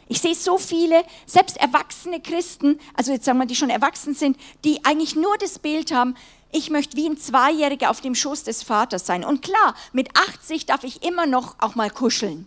Ich 0.07 0.21
sehe 0.21 0.35
so 0.35 0.59
viele, 0.59 1.03
selbst 1.27 1.57
erwachsene 1.57 2.21
Christen, 2.21 2.79
also 2.95 3.13
jetzt 3.13 3.25
sagen 3.25 3.39
wir, 3.39 3.47
die 3.47 3.57
schon 3.57 3.71
erwachsen 3.71 4.15
sind, 4.15 4.37
die 4.65 4.85
eigentlich 4.85 5.17
nur 5.17 5.37
das 5.39 5.59
Bild 5.59 5.93
haben, 5.93 6.15
ich 6.53 6.71
möchte 6.71 6.97
wie 6.97 7.09
ein 7.09 7.19
Zweijähriger 7.19 7.91
auf 7.91 8.01
dem 8.01 8.15
Schoß 8.15 8.45
des 8.45 8.63
Vaters 8.63 9.07
sein. 9.07 9.25
Und 9.25 9.43
klar, 9.43 9.75
mit 9.93 10.11
80 10.17 10.67
darf 10.67 10.85
ich 10.85 11.03
immer 11.03 11.27
noch 11.27 11.57
auch 11.59 11.75
mal 11.75 11.91
kuscheln. 11.91 12.47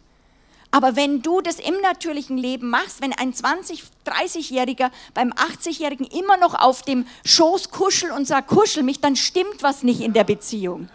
Aber 0.78 0.96
wenn 0.96 1.24
du 1.24 1.42
das 1.42 1.60
im 1.60 1.74
natürlichen 1.82 2.38
Leben 2.38 2.70
machst, 2.70 3.02
wenn 3.02 3.12
ein 3.12 3.34
20, 3.34 3.82
30-Jähriger 4.06 4.92
beim 5.16 5.32
80-Jährigen 5.32 6.06
immer 6.06 6.38
noch 6.38 6.54
auf 6.54 6.84
dem 6.84 7.08
Schoß 7.26 7.72
kuschelt 7.72 8.12
und 8.12 8.28
sagt, 8.28 8.48
kuschel 8.48 8.84
mich, 8.84 9.00
dann 9.00 9.16
stimmt 9.16 9.64
was 9.64 9.82
nicht 9.82 10.02
in 10.02 10.14
der 10.14 10.24
Beziehung. 10.24 10.88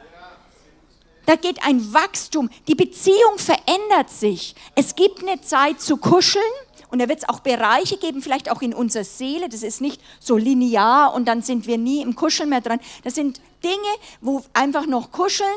Da 1.26 1.34
geht 1.34 1.66
ein 1.66 1.92
Wachstum. 1.92 2.48
Die 2.68 2.76
Beziehung 2.76 3.38
verändert 3.38 4.10
sich. 4.10 4.54
Es 4.76 4.94
gibt 4.94 5.20
eine 5.20 5.40
Zeit 5.40 5.80
zu 5.80 5.96
kuscheln 5.96 6.44
und 6.92 7.00
da 7.00 7.08
wird 7.08 7.18
es 7.18 7.28
auch 7.28 7.40
Bereiche 7.40 7.96
geben, 7.96 8.22
vielleicht 8.22 8.52
auch 8.52 8.62
in 8.62 8.74
unserer 8.74 9.02
Seele. 9.02 9.48
Das 9.48 9.64
ist 9.64 9.80
nicht 9.80 10.00
so 10.20 10.36
linear 10.36 11.12
und 11.12 11.26
dann 11.26 11.42
sind 11.42 11.66
wir 11.66 11.76
nie 11.76 12.02
im 12.02 12.14
Kuscheln 12.14 12.50
mehr 12.50 12.60
dran. 12.60 12.78
Das 13.02 13.16
sind 13.16 13.40
Dinge, 13.64 13.74
wo 14.20 14.44
einfach 14.52 14.86
noch 14.86 15.10
kuscheln 15.10 15.48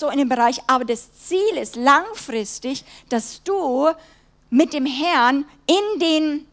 so 0.00 0.08
in 0.08 0.18
dem 0.18 0.28
Bereich. 0.28 0.60
Aber 0.66 0.84
das 0.84 1.10
Ziel 1.12 1.56
ist 1.60 1.76
langfristig, 1.76 2.84
dass 3.08 3.42
du 3.44 3.88
mit 4.50 4.72
dem 4.72 4.86
Herrn 4.86 5.44
in 5.66 6.00
den 6.00 6.46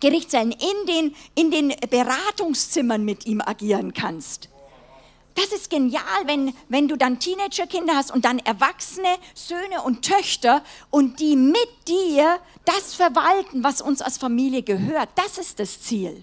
Gerichtssälen, 0.00 0.50
in 0.50 0.86
den, 0.86 1.14
in 1.34 1.50
den 1.50 1.74
Beratungszimmern 1.88 3.04
mit 3.04 3.24
ihm 3.24 3.40
agieren 3.40 3.94
kannst. 3.94 4.48
Das 5.34 5.46
ist 5.46 5.70
genial, 5.70 6.02
wenn, 6.26 6.52
wenn 6.68 6.88
du 6.88 6.96
dann 6.96 7.18
Teenagerkinder 7.18 7.94
hast 7.94 8.10
und 8.10 8.26
dann 8.26 8.38
erwachsene 8.40 9.08
Söhne 9.34 9.80
und 9.82 10.02
Töchter 10.02 10.62
und 10.90 11.20
die 11.20 11.36
mit 11.36 11.88
dir 11.88 12.38
das 12.66 12.94
verwalten, 12.94 13.64
was 13.64 13.80
uns 13.80 14.02
als 14.02 14.18
Familie 14.18 14.62
gehört. 14.62 15.08
Das 15.14 15.38
ist 15.38 15.58
das 15.58 15.80
Ziel. 15.80 16.22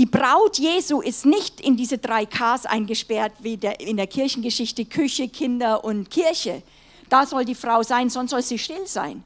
Die 0.00 0.06
Braut 0.06 0.56
Jesu 0.56 1.02
ist 1.02 1.26
nicht 1.26 1.60
in 1.60 1.76
diese 1.76 1.98
drei 1.98 2.24
Ks 2.24 2.64
eingesperrt 2.64 3.32
wie 3.40 3.58
der, 3.58 3.80
in 3.80 3.98
der 3.98 4.06
Kirchengeschichte 4.06 4.86
Küche, 4.86 5.28
Kinder 5.28 5.84
und 5.84 6.08
Kirche. 6.08 6.62
Da 7.10 7.26
soll 7.26 7.44
die 7.44 7.54
Frau 7.54 7.82
sein, 7.82 8.08
sonst 8.08 8.30
soll 8.30 8.40
sie 8.40 8.58
still 8.58 8.86
sein. 8.86 9.22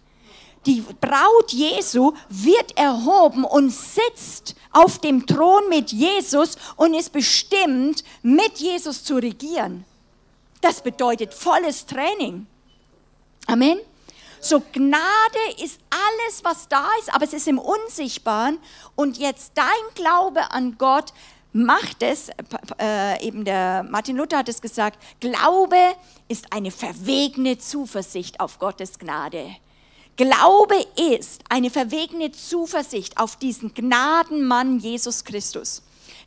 Die 0.67 0.83
Braut 1.01 1.53
Jesu 1.53 2.13
wird 2.29 2.77
erhoben 2.77 3.45
und 3.45 3.71
sitzt 3.71 4.57
auf 4.73 4.99
dem 4.99 5.25
Thron 5.25 5.69
mit 5.69 5.93
Jesus 5.93 6.57
und 6.75 6.95
ist 6.95 7.13
bestimmt, 7.13 8.03
mit 8.23 8.59
Jesus 8.59 9.05
zu 9.05 9.15
regieren. 9.15 9.85
Das 10.61 10.83
bedeutet 10.83 11.35
volles 11.35 11.87
Training. 11.87 12.49
Amen. 13.47 13.79
So 14.45 14.61
Gnade 14.61 15.63
ist 15.65 15.81
alles, 15.89 16.45
was 16.45 16.69
da 16.69 16.87
ist, 17.01 17.15
aber 17.15 17.25
es 17.25 17.33
ist 17.33 17.49
im 17.49 17.59
Unsichtbaren. 17.59 18.59
Und 18.95 19.17
jetzt 19.17 19.53
dein 19.55 19.65
Glaube 19.95 20.51
an 20.51 20.77
Gott 20.77 21.15
macht 21.55 22.03
es, 22.03 22.29
äh, 22.79 23.27
eben 23.27 23.47
der 23.47 23.85
Martin 23.85 24.19
Luther 24.19 24.37
hat 24.37 24.51
es 24.51 24.61
gesagt, 24.61 25.03
Glaube 25.21 25.79
ist 26.29 26.53
eine 26.53 26.71
verwegene 26.71 27.57
Zuversicht 27.57 28.39
auf 28.39 28.59
Gottes 28.59 28.99
Gnade. 28.99 29.47
Glaube 30.17 30.77
ist 31.15 31.41
eine 31.49 31.71
verwegene 31.71 32.31
Zuversicht 32.31 33.17
auf 33.17 33.37
diesen 33.37 33.73
Gnadenmann 33.73 34.79
Jesus 34.79 35.25
Christus. 35.25 35.83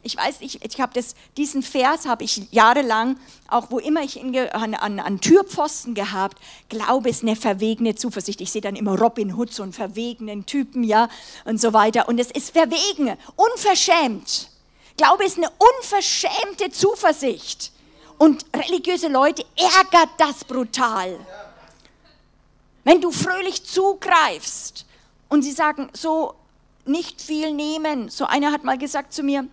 Ich 0.08 0.16
weiß, 0.16 0.38
ich, 0.40 0.64
ich 0.64 0.80
habe 0.80 0.98
diesen 1.36 1.62
Vers 1.62 2.06
habe 2.06 2.24
ich 2.24 2.48
jahrelang, 2.52 3.18
auch 3.50 3.72
wo 3.72 3.78
immer 3.78 4.02
ich 4.04 4.16
ihn 4.16 4.34
an, 4.38 4.74
an, 4.74 5.02
an 5.02 5.20
Türpfosten 5.20 5.96
gehabt, 5.96 6.38
Glaube 6.70 7.10
ist 7.10 7.24
eine 7.24 7.36
verwegene 7.36 7.94
Zuversicht. 7.96 8.40
Ich 8.40 8.50
sehe 8.54 8.62
dann 8.62 8.78
immer 8.78 8.98
Robin 8.98 9.36
Hood, 9.36 9.54
so 9.54 9.64
einen 9.64 9.74
verwegenen 9.74 10.46
Typen, 10.46 10.86
ja, 10.86 11.10
und 11.44 11.60
so 11.60 11.74
weiter. 11.74 12.08
Und 12.08 12.20
es 12.20 12.32
ist 12.32 12.52
verwegen, 12.52 13.18
unverschämt. 13.36 14.50
Glaube 14.96 15.26
ist 15.26 15.36
eine 15.36 15.50
unverschämte 15.50 16.72
Zuversicht. 16.72 17.74
Und 18.18 18.46
religiöse 18.56 19.10
Leute 19.10 19.44
ärgert 19.58 20.12
das 20.20 20.46
brutal. 20.46 21.20
Wenn 22.86 23.02
du 23.02 23.12
fröhlich 23.12 23.66
zugreifst 23.66 24.86
und 25.28 25.42
sie 25.42 25.52
sagen, 25.52 25.90
so 25.92 26.34
nicht 26.86 27.22
viel 27.22 27.52
nehmen. 27.52 28.08
So 28.08 28.26
einer 28.26 28.54
hat 28.54 28.64
mal 28.64 28.78
gesagt 28.78 29.12
zu 29.12 29.22
mir, 29.22 29.50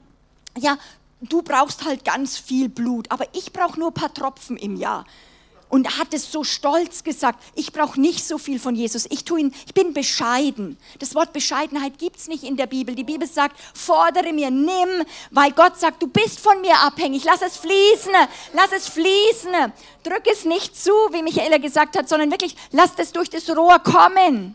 ja, 0.58 0.78
du 1.20 1.42
brauchst 1.42 1.84
halt 1.84 2.04
ganz 2.04 2.38
viel 2.38 2.68
Blut, 2.68 3.10
aber 3.10 3.26
ich 3.32 3.52
brauche 3.52 3.78
nur 3.78 3.88
ein 3.90 3.94
paar 3.94 4.12
Tropfen 4.12 4.56
im 4.56 4.76
Jahr. 4.76 5.04
Und 5.74 5.86
er 5.86 5.98
hat 5.98 6.14
es 6.14 6.30
so 6.30 6.44
stolz 6.44 7.02
gesagt, 7.02 7.42
ich 7.56 7.72
brauche 7.72 8.00
nicht 8.00 8.24
so 8.24 8.38
viel 8.38 8.60
von 8.60 8.76
Jesus, 8.76 9.06
ich, 9.10 9.24
tu 9.24 9.36
ihn, 9.36 9.52
ich 9.66 9.74
bin 9.74 9.92
bescheiden. 9.92 10.76
Das 11.00 11.16
Wort 11.16 11.32
Bescheidenheit 11.32 11.98
gibt 11.98 12.18
es 12.18 12.28
nicht 12.28 12.44
in 12.44 12.56
der 12.56 12.66
Bibel. 12.66 12.94
Die 12.94 13.02
Bibel 13.02 13.26
sagt, 13.26 13.56
fordere 13.74 14.32
mir, 14.32 14.52
nimm, 14.52 15.04
weil 15.32 15.50
Gott 15.50 15.76
sagt, 15.76 16.00
du 16.00 16.06
bist 16.06 16.38
von 16.38 16.60
mir 16.60 16.78
abhängig, 16.78 17.24
lass 17.24 17.42
es 17.42 17.56
fließen, 17.56 18.12
lass 18.52 18.70
es 18.70 18.86
fließen. 18.88 19.72
Drück 20.04 20.22
es 20.30 20.44
nicht 20.44 20.80
zu, 20.80 20.92
wie 21.10 21.24
Michaela 21.24 21.58
gesagt 21.58 21.98
hat, 21.98 22.08
sondern 22.08 22.30
wirklich, 22.30 22.54
lass 22.70 22.92
es 22.98 23.10
durch 23.10 23.30
das 23.30 23.50
Rohr 23.50 23.80
kommen. 23.80 24.54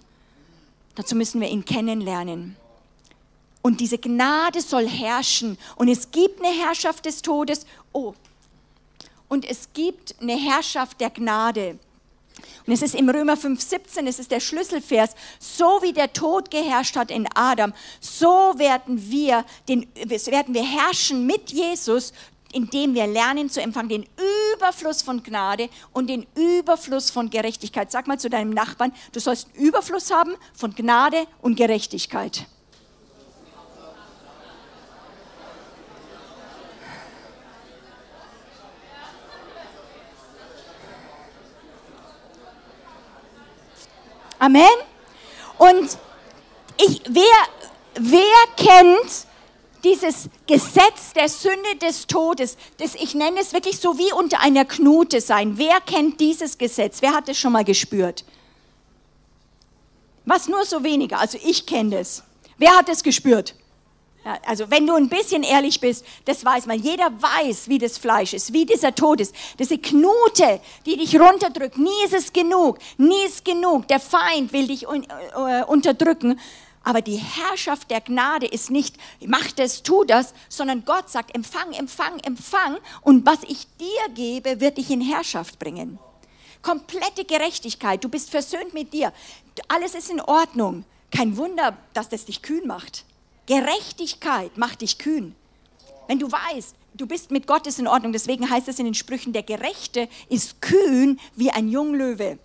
Dazu 0.96 1.18
müssen 1.18 1.42
wir 1.42 1.50
ihn 1.50 1.66
kennenlernen. 1.66 2.56
Und 3.62 3.82
diese 3.82 3.98
Gnade 3.98 4.62
soll 4.62 4.88
herrschen. 4.88 5.58
Und 5.76 5.90
es 5.90 6.12
gibt 6.12 6.40
eine 6.40 6.54
Herrschaft 6.54 7.06
des 7.06 7.22
Todes. 7.22 7.66
Oh, 7.92 8.14
und 9.30 9.46
es 9.46 9.70
gibt 9.74 10.16
eine 10.22 10.36
Herrschaft 10.36 11.00
der 11.00 11.12
Gnade. 11.12 11.80
Und 12.66 12.74
es 12.74 12.82
ist 12.82 12.96
im 12.96 13.10
Römer 13.10 13.36
5,17, 13.36 14.08
es 14.08 14.20
ist 14.20 14.32
der 14.32 14.40
Schlüsselvers. 14.40 15.16
So 15.40 15.80
wie 15.82 15.94
der 15.94 16.12
Tod 16.14 16.52
geherrscht 16.52 16.96
hat 16.96 17.12
in 17.12 17.28
Adam, 17.36 17.74
so 18.00 18.54
werden 18.58 19.10
wir, 19.10 19.46
den, 19.68 19.88
werden 19.96 20.54
wir 20.54 20.64
herrschen 20.64 21.26
mit 21.26 21.52
Jesus, 21.52 22.14
indem 22.52 22.96
wir 22.96 23.06
lernen 23.06 23.50
zu 23.50 23.62
empfangen 23.62 23.90
den 23.90 24.06
Überfluss 24.56 25.04
von 25.04 25.22
Gnade 25.22 25.70
und 25.94 26.08
den 26.08 26.26
Überfluss 26.36 27.12
von 27.12 27.30
Gerechtigkeit. 27.30 27.92
Sag 27.92 28.08
mal 28.08 28.20
zu 28.20 28.30
deinem 28.30 28.50
Nachbarn, 28.50 28.94
du 29.12 29.20
sollst 29.20 29.50
Überfluss 29.56 30.12
haben 30.12 30.36
von 30.54 30.74
Gnade 30.74 31.28
und 31.42 31.56
Gerechtigkeit. 31.56 32.48
Amen. 44.40 44.64
Und 45.58 45.98
ich, 46.78 47.02
wer, 47.10 47.24
wer 47.96 48.24
kennt 48.56 49.28
dieses 49.84 50.30
Gesetz 50.48 51.14
der 51.14 51.30
Sünde 51.30 51.76
des 51.82 52.08
Todes, 52.08 52.58
das 52.78 52.96
ich 52.96 53.16
nenne 53.16 53.40
es 53.40 53.54
wirklich 53.54 53.80
so 53.80 53.98
wie 53.98 54.12
unter 54.14 54.40
einer 54.42 54.66
Knute 54.66 55.22
sein. 55.22 55.58
Wer 55.58 55.80
kennt 55.82 56.20
dieses 56.20 56.58
Gesetz? 56.58 57.02
Wer 57.02 57.14
hat 57.14 57.30
es 57.30 57.38
schon 57.38 57.54
mal 57.54 57.64
gespürt? 57.64 58.26
Was 60.26 60.48
nur 60.48 60.66
so 60.66 60.84
weniger, 60.84 61.20
also 61.20 61.38
ich 61.44 61.66
kenne 61.66 62.00
es. 62.00 62.24
Wer 62.58 62.78
hat 62.78 62.90
es 62.90 63.04
gespürt? 63.04 63.56
Ja, 64.26 64.38
also 64.46 64.70
wenn 64.70 64.86
du 64.86 64.96
ein 64.96 65.08
bisschen 65.08 65.44
ehrlich 65.44 65.80
bist, 65.80 66.06
das 66.26 66.44
weiß 66.44 66.66
man. 66.66 66.80
Jeder 66.80 67.10
weiß, 67.22 67.70
wie 67.70 67.78
das 67.78 67.98
Fleisch 67.98 68.34
ist, 68.34 68.52
wie 68.52 68.66
dieser 68.66 68.94
Tod 68.94 69.22
ist. 69.22 69.34
Diese 69.58 69.78
Knute, 69.78 70.60
die 70.86 70.98
dich 70.98 71.18
runterdrückt. 71.18 71.78
Nie 71.78 72.04
ist 72.04 72.14
es 72.14 72.34
genug. 72.34 72.80
Nie 72.98 73.26
ist 73.26 73.46
genug. 73.46 73.88
Der 73.88 74.00
Feind 74.00 74.52
will 74.52 74.68
dich 74.68 74.88
un 74.88 75.08
uh, 75.38 75.72
unterdrücken. 75.72 76.40
Aber 76.84 77.02
die 77.02 77.18
Herrschaft 77.18 77.92
der 77.92 78.02
Gnade 78.02 78.48
ist 78.48 78.72
nicht, 78.72 78.96
mach 79.26 79.52
das, 79.52 79.84
tu 79.84 80.06
das, 80.06 80.34
sondern 80.48 80.86
Gott 80.86 81.10
sagt, 81.10 81.36
empfang, 81.36 81.72
empfang, 81.74 82.20
empfang. 82.20 82.78
Und 83.02 83.26
was 83.26 83.40
ich 83.48 83.68
dir 83.78 84.14
gebe, 84.16 84.60
wird 84.60 84.78
dich 84.78 84.90
in 84.90 85.02
Herrschaft 85.02 85.60
bringen. 85.60 86.00
Komplette 86.62 87.26
Gerechtigkeit. 87.26 88.04
Du 88.04 88.10
bist 88.10 88.30
versöhnt 88.30 88.74
mit 88.74 88.94
dir. 88.94 89.14
Alles 89.68 89.96
ist 89.96 90.10
in 90.10 90.20
Ordnung. 90.20 90.84
Kein 91.12 91.38
Wunder, 91.38 91.78
dass 91.94 92.10
das 92.10 92.26
dich 92.26 92.42
kühn 92.42 92.68
macht. 92.68 93.06
Gerechtigkeit 93.50 94.56
macht 94.60 94.82
dich 94.82 95.00
kühn. 95.00 95.36
Wenn 96.08 96.20
du 96.20 96.32
weißt, 96.32 96.76
du 96.94 97.08
bist 97.08 97.32
mit 97.32 97.48
Gott 97.48 97.66
in 97.66 97.88
Ordnung, 97.88 98.14
deswegen 98.14 98.48
heißt 98.48 98.68
es 98.68 98.78
in 98.78 98.86
den 98.86 98.94
Sprüchen, 98.94 99.34
der 99.34 99.42
Gerechte 99.42 100.08
ist 100.30 100.62
kühn 100.62 101.20
wie 101.36 101.50
ein 101.50 101.68
Junglöwe. 101.68 102.38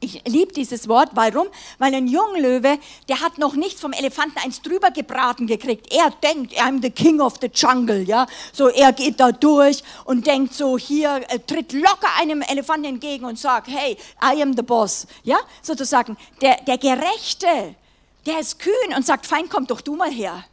Ich 0.00 0.22
liebe 0.28 0.52
dieses 0.52 0.86
Wort. 0.86 1.10
Warum? 1.14 1.48
Weil 1.78 1.94
ein 1.94 2.06
Junglöwe, 2.06 2.78
der 3.08 3.20
hat 3.20 3.38
noch 3.38 3.54
nicht 3.54 3.80
vom 3.80 3.92
Elefanten 3.92 4.38
eins 4.38 4.60
drüber 4.60 4.90
gebraten 4.90 5.46
gekriegt. 5.46 5.90
Er 5.92 6.10
denkt, 6.22 6.52
I'm 6.52 6.80
the 6.82 6.90
king 6.90 7.20
of 7.20 7.36
the 7.40 7.50
jungle, 7.52 8.02
ja. 8.02 8.26
So, 8.52 8.68
er 8.68 8.92
geht 8.92 9.18
da 9.18 9.32
durch 9.32 9.82
und 10.04 10.26
denkt 10.26 10.52
so, 10.52 10.76
hier, 10.76 11.22
äh, 11.28 11.38
tritt 11.40 11.72
locker 11.72 12.10
einem 12.20 12.42
Elefanten 12.42 12.84
entgegen 12.84 13.24
und 13.24 13.38
sagt, 13.38 13.68
hey, 13.68 13.96
I 14.22 14.42
am 14.42 14.54
the 14.54 14.62
boss, 14.62 15.06
ja. 15.24 15.38
Sozusagen, 15.62 16.18
der, 16.42 16.62
der 16.62 16.76
Gerechte, 16.76 17.74
der 18.26 18.40
ist 18.40 18.58
kühn 18.58 18.94
und 18.96 19.06
sagt, 19.06 19.26
Feind, 19.26 19.50
komm 19.50 19.66
doch 19.66 19.80
du 19.80 19.96
mal 19.96 20.10
her. 20.10 20.44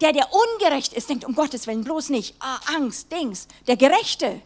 Der, 0.00 0.12
der 0.12 0.28
ungerecht 0.32 0.92
ist, 0.92 1.08
denkt, 1.08 1.24
um 1.24 1.34
Gottes 1.34 1.66
Willen, 1.66 1.84
bloß 1.84 2.10
nicht. 2.10 2.36
Ah, 2.38 2.60
Angst, 2.76 3.10
Dings. 3.10 3.48
Der 3.66 3.76
Gerechte 3.76 4.40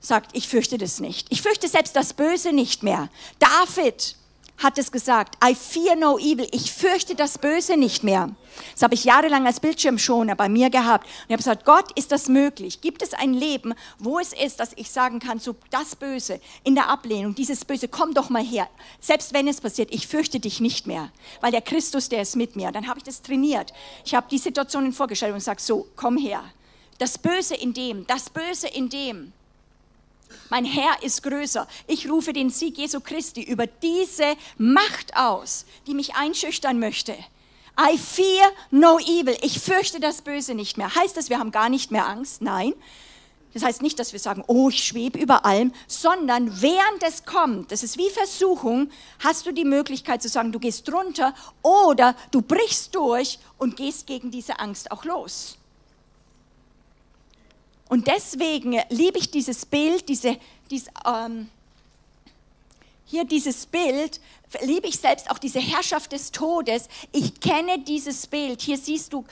sagt, 0.00 0.36
ich 0.36 0.48
fürchte 0.48 0.76
das 0.78 1.00
nicht. 1.00 1.28
Ich 1.30 1.40
fürchte 1.40 1.68
selbst 1.68 1.96
das 1.96 2.12
Böse 2.12 2.52
nicht 2.52 2.82
mehr. 2.82 3.08
David 3.38 4.16
hat 4.58 4.78
es 4.78 4.92
gesagt, 4.92 5.36
I 5.44 5.54
fear 5.54 5.96
no 5.96 6.18
evil, 6.18 6.46
ich 6.52 6.72
fürchte 6.72 7.14
das 7.14 7.38
Böse 7.38 7.76
nicht 7.76 8.04
mehr. 8.04 8.30
Das 8.74 8.82
habe 8.82 8.94
ich 8.94 9.04
jahrelang 9.04 9.46
als 9.46 9.60
Bildschirmschoner 9.60 10.36
bei 10.36 10.48
mir 10.48 10.70
gehabt. 10.70 11.04
Und 11.04 11.12
ich 11.28 11.32
habe 11.32 11.36
gesagt, 11.38 11.64
Gott, 11.64 11.90
ist 11.98 12.12
das 12.12 12.28
möglich? 12.28 12.80
Gibt 12.80 13.02
es 13.02 13.14
ein 13.14 13.34
Leben, 13.34 13.74
wo 13.98 14.18
es 14.18 14.32
ist, 14.32 14.60
dass 14.60 14.72
ich 14.76 14.90
sagen 14.90 15.18
kann, 15.18 15.38
so 15.38 15.56
das 15.70 15.96
Böse 15.96 16.40
in 16.64 16.74
der 16.74 16.88
Ablehnung, 16.88 17.34
dieses 17.34 17.64
Böse, 17.64 17.88
komm 17.88 18.14
doch 18.14 18.30
mal 18.30 18.44
her. 18.44 18.68
Selbst 19.00 19.32
wenn 19.32 19.48
es 19.48 19.60
passiert, 19.60 19.92
ich 19.92 20.06
fürchte 20.06 20.38
dich 20.38 20.60
nicht 20.60 20.86
mehr, 20.86 21.10
weil 21.40 21.50
der 21.50 21.62
Christus, 21.62 22.08
der 22.08 22.22
ist 22.22 22.36
mit 22.36 22.56
mir. 22.56 22.70
Dann 22.72 22.88
habe 22.88 22.98
ich 22.98 23.04
das 23.04 23.22
trainiert. 23.22 23.72
Ich 24.04 24.14
habe 24.14 24.28
die 24.30 24.38
Situationen 24.38 24.92
vorgestellt 24.92 25.34
und 25.34 25.40
sage, 25.40 25.60
so, 25.60 25.86
komm 25.96 26.16
her. 26.16 26.42
Das 26.98 27.18
Böse 27.18 27.54
in 27.54 27.72
dem, 27.72 28.06
das 28.06 28.30
Böse 28.30 28.68
in 28.68 28.88
dem. 28.88 29.32
Mein 30.50 30.64
Herr 30.64 31.02
ist 31.02 31.22
größer. 31.22 31.66
Ich 31.86 32.10
rufe 32.10 32.32
den 32.32 32.50
Sieg 32.50 32.78
Jesu 32.78 33.00
Christi 33.00 33.42
über 33.42 33.66
diese 33.66 34.36
Macht 34.58 35.16
aus, 35.16 35.64
die 35.86 35.94
mich 35.94 36.14
einschüchtern 36.14 36.78
möchte. 36.78 37.14
I 37.78 37.96
fear 37.96 38.50
no 38.70 38.98
evil. 38.98 39.36
Ich 39.42 39.58
fürchte 39.60 39.98
das 39.98 40.22
Böse 40.22 40.54
nicht 40.54 40.76
mehr. 40.76 40.94
Heißt 40.94 41.16
das, 41.16 41.30
wir 41.30 41.38
haben 41.38 41.50
gar 41.52 41.68
nicht 41.68 41.90
mehr 41.90 42.06
Angst? 42.06 42.42
Nein. 42.42 42.74
Das 43.54 43.62
heißt 43.62 43.82
nicht, 43.82 43.98
dass 43.98 44.12
wir 44.12 44.20
sagen, 44.20 44.44
oh, 44.46 44.70
ich 44.70 44.82
schwebe 44.82 45.18
über 45.18 45.44
allem, 45.44 45.72
sondern 45.86 46.62
während 46.62 47.02
es 47.06 47.24
kommt, 47.24 47.70
das 47.70 47.82
ist 47.82 47.98
wie 47.98 48.08
Versuchung, 48.08 48.90
hast 49.18 49.44
du 49.44 49.52
die 49.52 49.64
Möglichkeit 49.66 50.22
zu 50.22 50.28
sagen, 50.28 50.52
du 50.52 50.58
gehst 50.58 50.88
drunter 50.88 51.34
oder 51.60 52.14
du 52.30 52.40
brichst 52.40 52.94
durch 52.94 53.38
und 53.58 53.76
gehst 53.76 54.06
gegen 54.06 54.30
diese 54.30 54.58
Angst 54.58 54.90
auch 54.90 55.04
los. 55.04 55.58
Und 57.92 58.06
deswegen 58.06 58.80
liebe 58.88 59.18
ich 59.18 59.30
dieses 59.30 59.66
Bild, 59.66 60.08
diese, 60.08 60.38
dies, 60.70 60.86
ähm, 61.06 61.50
hier 63.04 63.26
dieses 63.26 63.66
Bild, 63.66 64.18
liebe 64.62 64.86
ich 64.86 64.98
selbst 64.98 65.30
auch 65.30 65.36
diese 65.36 65.60
Herrschaft 65.60 66.12
des 66.12 66.30
Todes. 66.30 66.88
Ich 67.12 67.38
kenne 67.38 67.80
dieses 67.80 68.26
Bild. 68.26 68.62
Hier 68.62 68.78
siehst 68.78 69.12
du 69.12 69.26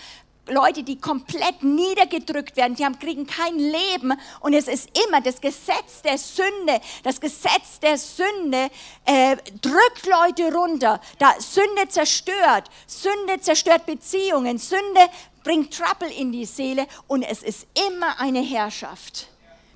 Leute, 0.46 0.82
die 0.82 0.98
komplett 0.98 1.62
niedergedrückt 1.62 2.56
werden, 2.56 2.74
die 2.74 2.84
haben, 2.84 2.98
kriegen 2.98 3.26
kein 3.26 3.58
Leben 3.58 4.12
und 4.40 4.52
es 4.52 4.68
ist 4.68 4.90
immer 5.06 5.20
das 5.20 5.40
Gesetz 5.40 6.02
der 6.04 6.18
Sünde. 6.18 6.80
Das 7.02 7.20
Gesetz 7.20 7.80
der 7.80 7.96
Sünde 7.96 8.70
äh, 9.06 9.36
drückt 9.60 10.06
Leute 10.06 10.52
runter. 10.52 11.00
Da 11.18 11.34
Sünde 11.38 11.88
zerstört, 11.88 12.68
Sünde 12.86 13.40
zerstört 13.40 13.86
Beziehungen, 13.86 14.58
Sünde 14.58 15.08
bringt 15.42 15.74
Trouble 15.76 16.10
in 16.10 16.32
die 16.32 16.44
Seele 16.44 16.86
und 17.06 17.22
es 17.22 17.42
ist 17.42 17.66
immer 17.88 18.18
eine 18.18 18.40
Herrschaft. 18.40 19.28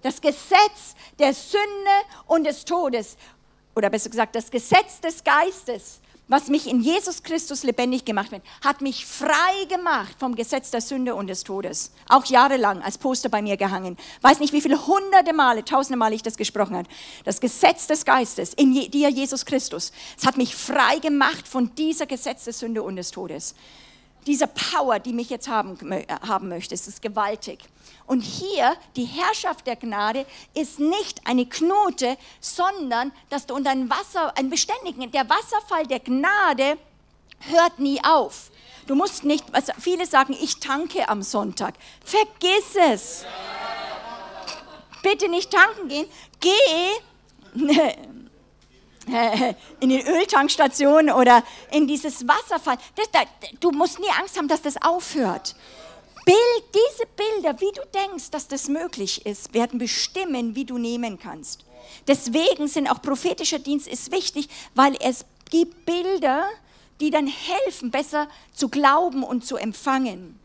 Das 0.03 0.21
Gesetz 0.21 0.95
der 1.19 1.33
Sünde 1.33 1.65
und 2.27 2.45
des 2.45 2.65
Todes, 2.65 3.17
oder 3.75 3.91
besser 3.91 4.11
gesagt, 4.11 4.37
das 4.37 4.51
Gesetz 4.51 5.01
des 5.01 5.25
Geistes, 5.25 6.01
was 6.27 6.49
mich 6.49 6.67
in 6.67 6.81
Jesus 6.81 7.23
Christus 7.23 7.65
lebendig 7.65 8.07
gemacht 8.07 8.33
hat, 8.33 8.41
hat 8.65 8.81
mich 8.81 9.05
frei 9.05 9.65
gemacht 9.69 10.17
vom 10.19 10.35
Gesetz 10.35 10.71
der 10.71 10.81
Sünde 10.81 11.15
und 11.15 11.27
des 11.27 11.45
Todes. 11.45 11.93
Auch 12.09 12.25
jahrelang 12.25 12.81
als 12.83 12.97
Poster 12.97 13.29
bei 13.29 13.43
mir 13.43 13.59
gehangen. 13.59 13.99
Weiß 14.23 14.41
nicht, 14.41 14.55
wie 14.55 14.63
viele 14.63 14.87
hunderte 14.87 15.35
Male, 15.35 15.67
tausende 15.67 15.99
Male 15.99 16.15
ich 16.15 16.23
das 16.23 16.39
gesprochen 16.39 16.77
habe. 16.77 16.89
Das 17.25 17.41
Gesetz 17.41 17.87
des 17.89 18.07
Geistes 18.07 18.55
in 18.55 18.73
dir, 18.73 19.11
Jesus 19.11 19.45
Christus. 19.45 19.93
Es 20.19 20.27
hat 20.27 20.39
mich 20.39 20.57
frei 20.57 20.99
gemacht 20.99 21.47
von 21.47 21.75
dieser 21.75 22.07
Gesetz 22.07 22.45
der 22.45 22.55
Sünde 22.55 22.83
und 22.83 22.97
des 22.97 23.11
Todes. 23.11 23.55
Diese 24.27 24.47
Power, 24.47 24.99
die 24.99 25.13
mich 25.13 25.31
jetzt 25.31 25.49
haben, 25.49 25.79
haben 26.27 26.49
möchte, 26.49 26.75
es 26.75 26.89
ist 26.89 27.03
gewaltig. 27.03 27.59
Und 28.07 28.21
hier, 28.21 28.77
die 28.97 29.05
Herrschaft 29.05 29.67
der 29.67 29.77
Gnade 29.77 30.27
ist 30.55 30.79
nicht 30.79 31.27
eine 31.27 31.47
Knote, 31.47 32.17
sondern 32.41 33.13
dass 33.31 33.47
du 33.47 33.55
unter 33.55 33.71
ein 33.71 33.89
Wasser, 33.89 34.37
ein 34.37 34.51
beständigen, 34.51 35.11
der 35.11 35.29
Wasserfall 35.29 35.87
der 35.87 36.01
Gnade 36.01 36.79
hört 37.41 37.79
nie 37.79 38.03
auf. 38.05 38.51
Du 38.87 38.95
musst 38.95 39.25
nicht, 39.25 39.45
also 39.53 39.73
viele 39.79 40.07
sagen, 40.07 40.37
ich 40.39 40.61
tanke 40.61 41.09
am 41.09 41.23
Sonntag. 41.23 41.75
Vergiss 42.05 42.77
es. 42.91 43.25
Bitte 45.03 45.29
nicht 45.29 45.51
tanken 45.51 45.89
gehen. 45.89 46.07
Geh 46.41 46.51
in 49.81 49.89
die 49.89 50.03
Öltankstation 50.03 51.11
oder 51.11 51.43
in 51.71 51.87
dieses 51.87 52.27
Wasserfall. 52.27 52.79
Das, 52.97 53.11
das, 53.13 53.27
du 53.61 53.71
musst 53.71 53.99
nie 54.01 54.11
Angst 54.19 54.37
haben, 54.37 54.49
dass 54.49 54.63
das 54.63 54.81
aufhört. 54.83 55.55
Bild, 56.25 56.39
diese 56.75 57.07
Bilder, 57.17 57.61
wie 57.61 57.73
du 57.73 57.83
denkst, 57.95 58.31
dass 58.31 58.49
das 58.49 58.69
möglich 58.69 59.27
ist, 59.27 59.53
werden 59.53 59.79
bestimmen, 59.79 60.55
wie 60.55 60.65
du 60.65 60.79
nehmen 60.79 61.19
kannst. 61.19 61.65
Deswegen 62.07 62.67
sind 62.67 62.91
auch 62.91 63.03
prophetischer 63.03 63.59
Dienst 63.59 63.87
ist 63.87 64.11
wichtig, 64.11 64.49
weil 64.75 64.97
es 65.01 65.27
gibt 65.51 65.85
Bilder, 65.85 66.47
die 67.01 67.11
dann 67.11 67.27
helfen, 67.27 67.91
besser 67.91 68.29
zu 68.55 68.69
glauben 68.69 69.23
und 69.23 69.45
zu 69.45 69.57
empfangen. 69.57 70.39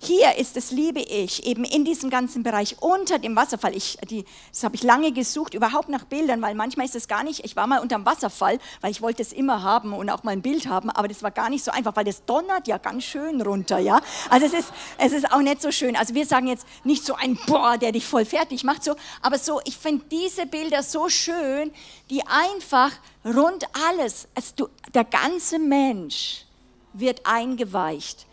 Hier 0.00 0.36
ist 0.36 0.56
es, 0.56 0.70
liebe 0.70 1.00
ich, 1.00 1.44
eben 1.44 1.64
in 1.64 1.84
diesem 1.84 2.08
ganzen 2.08 2.44
Bereich 2.44 2.76
unter 2.80 3.18
dem 3.18 3.34
Wasserfall. 3.34 3.74
Ich, 3.74 3.98
die, 4.08 4.24
das 4.52 4.62
habe 4.62 4.76
ich 4.76 4.84
lange 4.84 5.10
gesucht, 5.10 5.54
überhaupt 5.54 5.88
nach 5.88 6.04
Bildern, 6.04 6.40
weil 6.40 6.54
manchmal 6.54 6.86
ist 6.86 6.94
es 6.94 7.08
gar 7.08 7.24
nicht. 7.24 7.44
Ich 7.44 7.56
war 7.56 7.66
mal 7.66 7.80
unter 7.80 7.96
dem 7.96 8.06
Wasserfall, 8.06 8.60
weil 8.80 8.92
ich 8.92 9.02
wollte 9.02 9.22
es 9.22 9.32
immer 9.32 9.64
haben 9.64 9.92
und 9.92 10.08
auch 10.08 10.22
mal 10.22 10.30
ein 10.30 10.42
Bild 10.42 10.68
haben, 10.68 10.88
aber 10.90 11.08
das 11.08 11.24
war 11.24 11.32
gar 11.32 11.50
nicht 11.50 11.64
so 11.64 11.72
einfach, 11.72 11.96
weil 11.96 12.04
das 12.04 12.24
donnert 12.24 12.68
ja 12.68 12.78
ganz 12.78 13.02
schön 13.02 13.42
runter, 13.42 13.80
ja. 13.80 14.00
Also 14.30 14.46
es 14.46 14.52
ist, 14.52 14.72
es 14.98 15.12
ist 15.12 15.32
auch 15.32 15.40
nicht 15.40 15.60
so 15.60 15.72
schön. 15.72 15.96
Also 15.96 16.14
wir 16.14 16.26
sagen 16.26 16.46
jetzt 16.46 16.64
nicht 16.84 17.04
so 17.04 17.14
ein 17.14 17.36
Boah, 17.46 17.76
der 17.76 17.90
dich 17.90 18.06
voll 18.06 18.24
fertig 18.24 18.62
macht, 18.62 18.84
so, 18.84 18.94
aber 19.20 19.36
so, 19.36 19.60
ich 19.64 19.76
finde 19.76 20.04
diese 20.12 20.46
Bilder 20.46 20.84
so 20.84 21.08
schön, 21.08 21.72
die 22.08 22.22
einfach 22.24 22.92
rund 23.24 23.66
alles, 23.88 24.28
also 24.36 24.52
du, 24.54 24.68
der 24.94 25.04
ganze 25.04 25.58
Mensch 25.58 26.44
wird 26.92 27.26
eingeweicht 27.26 28.27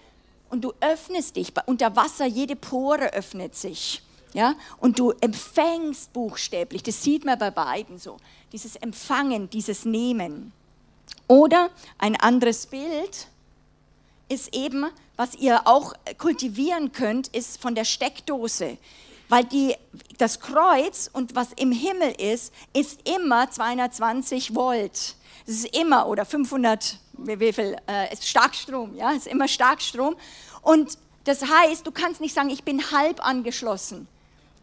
und 0.49 0.63
du 0.63 0.73
öffnest 0.79 1.35
dich. 1.35 1.53
Unter 1.65 1.95
Wasser, 1.95 2.25
jede 2.25 2.55
Pore 2.55 3.13
öffnet 3.13 3.55
sich. 3.55 4.01
Ja? 4.33 4.55
Und 4.79 4.99
du 4.99 5.11
empfängst 5.11 6.11
buchstäblich. 6.13 6.83
Das 6.83 7.01
sieht 7.01 7.25
man 7.25 7.39
bei 7.39 7.51
beiden 7.51 7.97
so. 7.99 8.17
Dieses 8.51 8.75
Empfangen, 8.75 9.49
dieses 9.49 9.85
Nehmen. 9.85 10.51
Oder 11.27 11.69
ein 11.97 12.15
anderes 12.15 12.67
Bild 12.67 13.27
ist 14.27 14.55
eben, 14.55 14.85
was 15.15 15.35
ihr 15.35 15.67
auch 15.67 15.93
kultivieren 16.17 16.91
könnt, 16.91 17.27
ist 17.29 17.61
von 17.61 17.75
der 17.75 17.85
Steckdose. 17.85 18.77
Weil 19.29 19.43
die, 19.45 19.75
das 20.17 20.39
Kreuz 20.39 21.09
und 21.11 21.35
was 21.35 21.53
im 21.53 21.71
Himmel 21.71 22.11
ist, 22.11 22.53
ist 22.73 22.99
immer 23.09 23.49
220 23.49 24.53
Volt. 24.55 25.15
Es 25.47 25.53
ist 25.53 25.77
immer, 25.77 26.07
oder 26.07 26.25
500, 26.25 26.99
wie 27.17 27.53
viel, 27.53 27.75
äh, 27.87 28.11
ist 28.13 28.27
Starkstrom, 28.27 28.95
ja, 28.95 29.11
ist 29.11 29.27
immer 29.27 29.47
Starkstrom. 29.47 30.15
Und 30.61 30.97
das 31.23 31.43
heißt, 31.43 31.85
du 31.85 31.91
kannst 31.91 32.21
nicht 32.21 32.35
sagen, 32.35 32.49
ich 32.49 32.63
bin 32.63 32.91
halb 32.91 33.25
angeschlossen. 33.25 34.07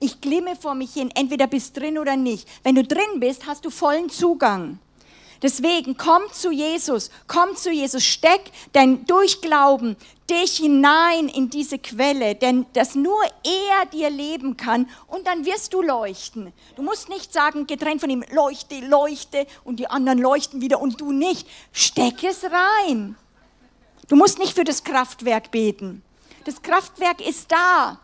Ich 0.01 0.21
glimme 0.21 0.57
vor 0.57 0.75
mich 0.75 0.95
hin, 0.95 1.11
entweder 1.15 1.47
bist 1.47 1.77
drin 1.77 1.99
oder 1.99 2.17
nicht. 2.17 2.49
Wenn 2.65 2.75
du 2.75 2.83
drin 2.83 3.21
bist, 3.21 3.47
hast 3.47 3.65
du 3.65 3.71
vollen 3.71 4.11
Zugang. 4.11 4.79
Deswegen 5.43 5.97
komm 5.97 6.23
zu 6.33 6.53
Jesus, 6.53 7.11
komm 7.27 7.57
zu 7.57 7.71
Jesus, 7.71 8.05
steck 8.05 8.43
dein 8.73 9.05
Durchglauben 9.07 9.97
dich 10.31 10.57
hinein 10.57 11.29
in 11.29 11.51
diese 11.51 11.79
Quelle, 11.79 12.35
denn 12.35 12.65
dass 12.73 12.95
nur 12.95 13.23
er 13.45 13.87
dir 13.87 14.09
leben 14.09 14.57
kann 14.57 14.89
und 15.09 15.27
dann 15.27 15.45
wirst 15.45 15.75
du 15.75 15.83
leuchten. 15.83 16.53
Du 16.77 16.83
musst 16.83 17.09
nicht 17.09 17.33
sagen, 17.33 17.67
getrennt 17.67 18.01
von 18.01 18.09
ihm, 18.09 18.25
leuchte, 18.33 18.81
leuchte 18.81 19.47
und 19.65 19.77
die 19.77 19.89
anderen 19.89 20.19
leuchten 20.19 20.61
wieder 20.61 20.81
und 20.81 21.01
du 21.01 21.13
nicht. 21.13 21.47
Steck 21.73 22.25
es 22.25 22.45
rein. 22.45 23.17
Du 24.09 24.17
musst 24.17 24.39
nicht 24.39 24.55
für 24.55 24.65
das 24.65 24.85
Kraftwerk 24.85 25.51
beten. 25.51 26.03
Das 26.45 26.63
Kraftwerk 26.63 27.27
ist 27.27 27.51
da. 27.51 27.99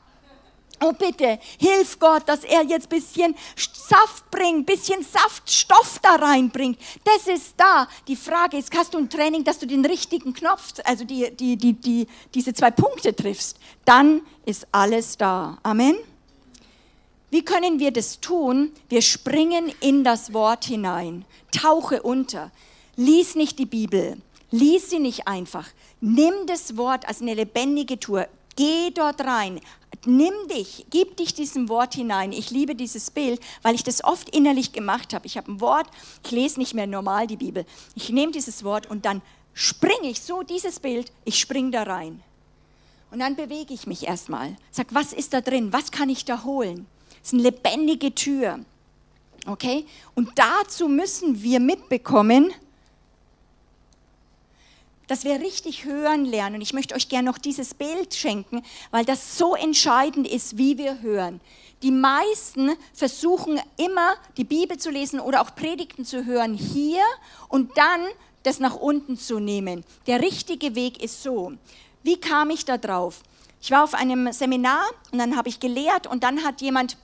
Oh 0.80 0.92
bitte, 0.92 1.38
hilf 1.58 1.98
Gott, 1.98 2.22
dass 2.26 2.44
er 2.44 2.64
jetzt 2.64 2.88
bisschen 2.88 3.34
Saft 3.56 4.30
bringt, 4.30 4.66
bisschen 4.66 5.02
Saftstoff 5.02 5.98
da 6.00 6.16
reinbringt. 6.16 6.78
Das 7.04 7.26
ist 7.26 7.54
da. 7.56 7.88
Die 8.06 8.16
Frage 8.16 8.58
ist, 8.58 8.72
hast 8.76 8.94
du 8.94 8.98
ein 8.98 9.10
Training, 9.10 9.42
dass 9.44 9.58
du 9.58 9.66
den 9.66 9.84
richtigen 9.84 10.32
Knopf, 10.32 10.74
also 10.84 11.04
die, 11.04 11.30
die, 11.34 11.56
die, 11.56 11.72
die, 11.72 12.06
diese 12.34 12.54
zwei 12.54 12.70
Punkte 12.70 13.14
triffst? 13.14 13.58
Dann 13.84 14.22
ist 14.44 14.66
alles 14.70 15.16
da. 15.16 15.58
Amen. 15.62 15.96
Wie 17.30 17.44
können 17.44 17.78
wir 17.78 17.90
das 17.90 18.20
tun? 18.20 18.72
Wir 18.88 19.02
springen 19.02 19.72
in 19.80 20.04
das 20.04 20.32
Wort 20.32 20.64
hinein. 20.64 21.24
Tauche 21.50 22.02
unter. 22.02 22.50
Lies 22.96 23.34
nicht 23.34 23.58
die 23.58 23.66
Bibel. 23.66 24.16
Lies 24.50 24.90
sie 24.90 24.98
nicht 24.98 25.28
einfach. 25.28 25.68
Nimm 26.00 26.46
das 26.46 26.76
Wort 26.76 27.06
als 27.06 27.20
eine 27.20 27.34
lebendige 27.34 28.00
Tour. 28.00 28.28
Geh 28.56 28.90
dort 28.90 29.20
rein. 29.20 29.60
Nimm 30.04 30.34
dich, 30.48 30.86
gib 30.90 31.16
dich 31.16 31.34
diesem 31.34 31.68
Wort 31.68 31.94
hinein. 31.94 32.32
Ich 32.32 32.50
liebe 32.50 32.74
dieses 32.74 33.10
Bild, 33.10 33.40
weil 33.62 33.74
ich 33.74 33.82
das 33.82 34.04
oft 34.04 34.28
innerlich 34.30 34.72
gemacht 34.72 35.12
habe. 35.12 35.26
Ich 35.26 35.36
habe 35.36 35.52
ein 35.52 35.60
Wort, 35.60 35.88
ich 36.24 36.30
lese 36.30 36.58
nicht 36.58 36.74
mehr 36.74 36.86
normal 36.86 37.26
die 37.26 37.36
Bibel. 37.36 37.66
Ich 37.94 38.10
nehme 38.10 38.32
dieses 38.32 38.64
Wort 38.64 38.88
und 38.88 39.04
dann 39.04 39.22
springe 39.54 40.08
ich 40.08 40.20
so 40.20 40.42
dieses 40.42 40.78
Bild, 40.80 41.10
ich 41.24 41.38
springe 41.38 41.72
da 41.72 41.82
rein. 41.82 42.22
Und 43.10 43.20
dann 43.20 43.36
bewege 43.36 43.74
ich 43.74 43.86
mich 43.86 44.06
erstmal. 44.06 44.56
Sag, 44.70 44.88
was 44.94 45.12
ist 45.12 45.32
da 45.32 45.40
drin? 45.40 45.72
Was 45.72 45.90
kann 45.90 46.10
ich 46.10 46.24
da 46.24 46.44
holen? 46.44 46.86
Es 47.22 47.28
ist 47.28 47.34
eine 47.34 47.42
lebendige 47.42 48.14
Tür. 48.14 48.60
Okay? 49.46 49.86
Und 50.14 50.30
dazu 50.36 50.88
müssen 50.88 51.42
wir 51.42 51.58
mitbekommen, 51.58 52.52
dass 55.08 55.24
wir 55.24 55.40
richtig 55.40 55.84
hören 55.84 56.24
lernen. 56.24 56.56
Und 56.56 56.62
ich 56.62 56.72
möchte 56.72 56.94
euch 56.94 57.08
gerne 57.08 57.28
noch 57.28 57.38
dieses 57.38 57.74
Bild 57.74 58.14
schenken, 58.14 58.62
weil 58.92 59.04
das 59.04 59.36
so 59.36 59.56
entscheidend 59.56 60.28
ist, 60.28 60.56
wie 60.56 60.78
wir 60.78 61.00
hören. 61.00 61.40
Die 61.82 61.90
meisten 61.90 62.72
versuchen 62.92 63.60
immer, 63.76 64.14
die 64.36 64.44
Bibel 64.44 64.78
zu 64.78 64.90
lesen 64.90 65.20
oder 65.20 65.40
auch 65.40 65.54
Predigten 65.54 66.04
zu 66.04 66.24
hören 66.24 66.54
hier 66.54 67.02
und 67.48 67.76
dann 67.76 68.00
das 68.42 68.60
nach 68.60 68.76
unten 68.76 69.16
zu 69.16 69.40
nehmen. 69.40 69.84
Der 70.06 70.20
richtige 70.20 70.74
Weg 70.74 71.02
ist 71.02 71.22
so. 71.22 71.52
Wie 72.02 72.20
kam 72.20 72.50
ich 72.50 72.64
da 72.64 72.78
drauf? 72.78 73.22
Ich 73.60 73.70
war 73.70 73.84
auf 73.84 73.94
einem 73.94 74.32
Seminar 74.32 74.82
und 75.10 75.18
dann 75.18 75.36
habe 75.36 75.48
ich 75.48 75.60
gelehrt 75.60 76.06
und 76.06 76.22
dann 76.22 76.44
hat 76.44 76.60
jemand 76.60 76.96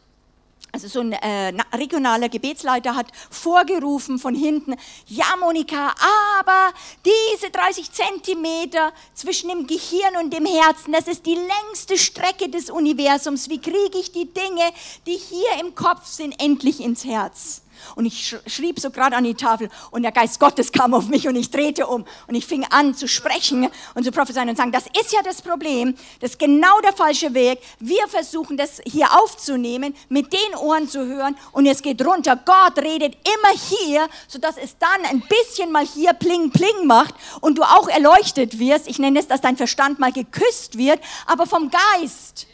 also 0.74 0.88
so 0.88 1.00
ein 1.00 1.12
äh, 1.12 1.52
regionaler 1.72 2.28
Gebetsleiter 2.28 2.96
hat 2.96 3.06
vorgerufen 3.30 4.18
von 4.18 4.34
hinten, 4.34 4.74
ja 5.06 5.36
Monika, 5.38 5.94
aber 6.40 6.74
diese 7.04 7.50
30 7.52 7.92
Zentimeter 7.92 8.92
zwischen 9.14 9.50
dem 9.50 9.68
Gehirn 9.68 10.16
und 10.20 10.32
dem 10.32 10.46
Herzen, 10.46 10.92
das 10.92 11.06
ist 11.06 11.26
die 11.26 11.36
längste 11.36 11.96
Strecke 11.96 12.48
des 12.48 12.70
Universums. 12.70 13.48
Wie 13.48 13.60
kriege 13.60 13.98
ich 13.98 14.10
die 14.10 14.32
Dinge, 14.32 14.72
die 15.06 15.16
hier 15.16 15.60
im 15.60 15.76
Kopf 15.76 16.06
sind, 16.06 16.42
endlich 16.42 16.80
ins 16.80 17.04
Herz? 17.04 17.63
Und 17.94 18.06
ich 18.06 18.36
schrieb 18.46 18.80
so 18.80 18.90
gerade 18.90 19.16
an 19.16 19.24
die 19.24 19.34
Tafel 19.34 19.68
und 19.90 20.02
der 20.02 20.12
Geist 20.12 20.40
Gottes 20.40 20.72
kam 20.72 20.94
auf 20.94 21.08
mich 21.08 21.28
und 21.28 21.36
ich 21.36 21.50
drehte 21.50 21.86
um 21.86 22.04
und 22.26 22.34
ich 22.34 22.46
fing 22.46 22.64
an 22.70 22.94
zu 22.94 23.08
sprechen 23.08 23.68
und 23.94 24.04
zu 24.04 24.12
prophezeien 24.12 24.48
und 24.48 24.56
sagen, 24.56 24.72
das 24.72 24.84
ist 25.00 25.12
ja 25.12 25.20
das 25.22 25.42
Problem, 25.42 25.94
das 26.20 26.32
ist 26.32 26.38
genau 26.38 26.80
der 26.80 26.92
falsche 26.92 27.34
Weg. 27.34 27.60
Wir 27.78 28.06
versuchen 28.08 28.56
das 28.56 28.80
hier 28.84 29.08
aufzunehmen, 29.18 29.94
mit 30.08 30.32
den 30.32 30.54
Ohren 30.58 30.88
zu 30.88 31.06
hören 31.06 31.36
und 31.52 31.66
es 31.66 31.82
geht 31.82 32.04
runter. 32.04 32.36
Gott 32.36 32.78
redet 32.78 33.16
immer 33.24 33.58
hier, 33.58 34.08
sodass 34.28 34.56
es 34.56 34.76
dann 34.78 35.04
ein 35.10 35.22
bisschen 35.22 35.70
mal 35.70 35.86
hier 35.86 36.12
pling 36.12 36.50
pling 36.50 36.86
macht 36.86 37.14
und 37.40 37.58
du 37.58 37.62
auch 37.62 37.88
erleuchtet 37.88 38.58
wirst. 38.58 38.88
Ich 38.88 38.98
nenne 38.98 39.18
es, 39.18 39.28
dass 39.28 39.40
dein 39.40 39.56
Verstand 39.56 39.98
mal 39.98 40.12
geküsst 40.12 40.78
wird, 40.78 41.00
aber 41.26 41.46
vom 41.46 41.70
Geist. 41.70 42.46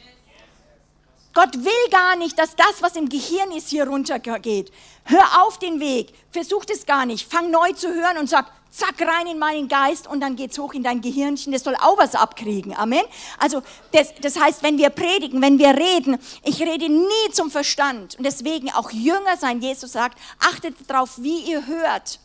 Gott 1.32 1.54
will 1.54 1.90
gar 1.90 2.16
nicht, 2.16 2.38
dass 2.38 2.56
das, 2.56 2.80
was 2.80 2.96
im 2.96 3.08
Gehirn 3.08 3.52
ist, 3.52 3.68
hier 3.68 3.86
runtergeht. 3.86 4.72
Hör 5.04 5.44
auf 5.44 5.58
den 5.58 5.80
Weg, 5.80 6.12
versuch 6.30 6.64
es 6.72 6.86
gar 6.86 7.06
nicht. 7.06 7.30
Fang 7.30 7.50
neu 7.50 7.72
zu 7.72 7.88
hören 7.88 8.18
und 8.18 8.28
sag, 8.28 8.50
zack, 8.70 9.00
rein 9.00 9.26
in 9.26 9.38
meinen 9.38 9.68
Geist 9.68 10.06
und 10.06 10.20
dann 10.20 10.36
geht's 10.36 10.58
hoch 10.58 10.72
in 10.72 10.82
dein 10.82 11.00
Gehirnchen. 11.00 11.52
Das 11.52 11.64
soll 11.64 11.76
auch 11.76 11.98
was 11.98 12.14
abkriegen. 12.14 12.76
Amen. 12.76 13.02
Also, 13.38 13.62
das, 13.92 14.14
das 14.20 14.38
heißt, 14.38 14.62
wenn 14.62 14.78
wir 14.78 14.90
predigen, 14.90 15.42
wenn 15.42 15.58
wir 15.58 15.76
reden, 15.76 16.18
ich 16.44 16.60
rede 16.60 16.88
nie 16.88 17.32
zum 17.32 17.50
Verstand. 17.50 18.16
Und 18.16 18.24
deswegen 18.24 18.70
auch 18.72 18.90
Jünger 18.90 19.36
sein. 19.38 19.60
Jesus 19.60 19.92
sagt, 19.92 20.18
achtet 20.40 20.74
darauf, 20.88 21.22
wie 21.22 21.40
ihr 21.40 21.66
hört. 21.66 22.20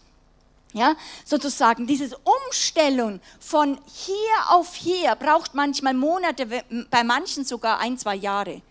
Ja, 0.73 0.95
sozusagen 1.23 1.87
diese 1.87 2.17
Umstellung 2.17 3.21
von 3.39 3.79
hier 3.85 4.17
auf 4.49 4.75
hier 4.75 5.15
braucht 5.15 5.55
manchmal 5.55 5.93
Monate, 5.93 6.45
bei 6.89 7.03
manchen 7.05 7.45
sogar 7.45 7.79
ein, 7.79 7.97
zwei 7.97 8.15
Jahre, 8.15 8.61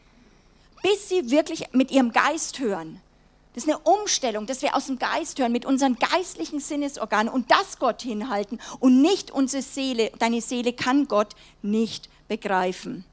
bis 0.85 1.09
sie 1.09 1.31
wirklich 1.31 1.65
mit 1.73 1.91
ihrem 1.91 2.13
Geist 2.13 2.59
hören. 2.59 3.01
Das 3.55 3.65
ist 3.65 3.71
eine 3.71 3.79
Umstellung, 3.79 4.47
dass 4.47 4.61
wir 4.61 4.77
aus 4.77 4.87
dem 4.87 4.99
Geist 4.99 5.39
hören, 5.39 5.51
mit 5.51 5.65
unseren 5.65 5.97
geistlichen 5.97 6.61
Sinnesorganen 6.61 7.33
und 7.33 7.51
das 7.51 7.79
Gott 7.79 8.03
hinhalten 8.03 8.61
und 8.81 9.01
nicht 9.01 9.31
unsere 9.31 9.63
Seele. 9.63 10.13
Deine 10.19 10.43
Seele 10.43 10.75
kann 10.75 11.09
Gott 11.09 11.35
nicht 11.63 12.11
begreifen. 12.29 13.07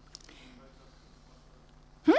Hm? 2.04 2.14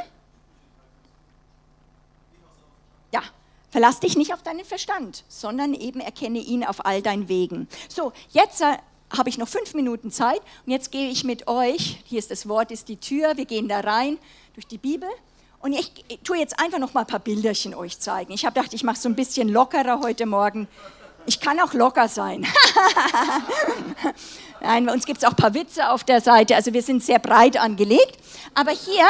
Ja, 3.12 3.22
verlass 3.70 4.00
dich 4.00 4.16
nicht 4.16 4.32
auf 4.32 4.42
deinen 4.42 4.64
Verstand, 4.64 5.22
sondern 5.28 5.74
eben 5.74 6.00
erkenne 6.00 6.38
ihn 6.38 6.64
auf 6.64 6.86
all 6.86 7.02
deinen 7.02 7.28
Wegen. 7.28 7.68
So, 7.88 8.14
jetzt 8.30 8.62
äh, 8.62 8.78
habe 9.10 9.28
ich 9.28 9.36
noch 9.36 9.48
fünf 9.48 9.74
Minuten 9.74 10.10
Zeit 10.10 10.40
und 10.64 10.72
jetzt 10.72 10.92
gehe 10.92 11.10
ich 11.10 11.24
mit 11.24 11.46
euch, 11.46 12.02
hier 12.06 12.20
ist 12.20 12.30
das 12.30 12.48
Wort, 12.48 12.70
ist 12.70 12.88
die 12.88 12.96
Tür, 12.96 13.36
wir 13.36 13.44
gehen 13.44 13.68
da 13.68 13.80
rein 13.80 14.16
durch 14.54 14.66
die 14.66 14.78
Bibel. 14.78 15.10
Und 15.62 15.72
ich 15.74 15.92
tue 16.24 16.38
jetzt 16.38 16.58
einfach 16.58 16.80
noch 16.80 16.92
mal 16.92 17.02
ein 17.02 17.06
paar 17.06 17.20
Bilderchen 17.20 17.72
euch 17.72 18.00
zeigen. 18.00 18.32
Ich 18.32 18.44
habe 18.44 18.54
gedacht, 18.54 18.74
ich 18.74 18.82
mache 18.82 18.98
so 18.98 19.08
ein 19.08 19.14
bisschen 19.14 19.48
lockerer 19.48 20.00
heute 20.00 20.26
Morgen. 20.26 20.66
Ich 21.24 21.38
kann 21.38 21.60
auch 21.60 21.72
locker 21.72 22.08
sein. 22.08 22.44
Nein, 24.60 24.86
bei 24.86 24.92
uns 24.92 25.06
gibt 25.06 25.18
es 25.18 25.24
auch 25.24 25.30
ein 25.30 25.36
paar 25.36 25.54
Witze 25.54 25.88
auf 25.90 26.02
der 26.02 26.20
Seite. 26.20 26.56
Also 26.56 26.72
wir 26.72 26.82
sind 26.82 27.04
sehr 27.04 27.20
breit 27.20 27.56
angelegt. 27.56 28.18
Aber 28.54 28.72
hier 28.72 29.04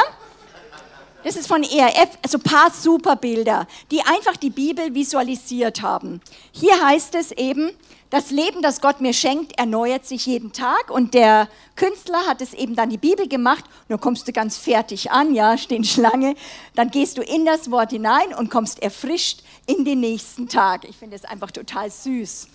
das 1.23 1.35
ist 1.35 1.47
von 1.47 1.63
ERF, 1.63 2.17
also 2.21 2.37
ein 2.37 2.43
paar 2.43 2.71
super 2.71 3.15
Bilder, 3.15 3.67
die 3.91 4.01
einfach 4.01 4.37
die 4.37 4.49
Bibel 4.49 4.93
visualisiert 4.93 5.81
haben. 5.81 6.21
Hier 6.51 6.85
heißt 6.85 7.15
es 7.15 7.31
eben, 7.31 7.71
das 8.13 8.29
Leben, 8.29 8.61
das 8.61 8.79
Gott 8.79 9.01
mir 9.01 9.11
schenkt, 9.11 9.57
erneuert 9.57 10.05
sich 10.05 10.27
jeden 10.27 10.53
Tag. 10.53 10.91
Und 10.91 11.15
der 11.15 11.49
Künstler 11.75 12.27
hat 12.27 12.41
es 12.41 12.53
eben 12.53 12.75
dann 12.75 12.91
die 12.91 12.99
Bibel 12.99 13.27
gemacht. 13.27 13.65
Dann 13.87 13.99
kommst 13.99 14.27
du 14.27 14.31
ganz 14.31 14.55
fertig 14.55 15.09
an, 15.09 15.33
ja, 15.33 15.57
stehen 15.57 15.83
Schlange. 15.83 16.35
Dann 16.75 16.91
gehst 16.91 17.17
du 17.17 17.23
in 17.23 17.43
das 17.43 17.71
Wort 17.71 17.89
hinein 17.89 18.31
und 18.37 18.51
kommst 18.51 18.83
erfrischt 18.83 19.41
in 19.65 19.83
den 19.83 19.99
nächsten 19.99 20.47
Tag. 20.47 20.87
Ich 20.87 20.95
finde 20.95 21.15
es 21.15 21.25
einfach 21.25 21.49
total 21.49 21.89
süß. 21.89 22.49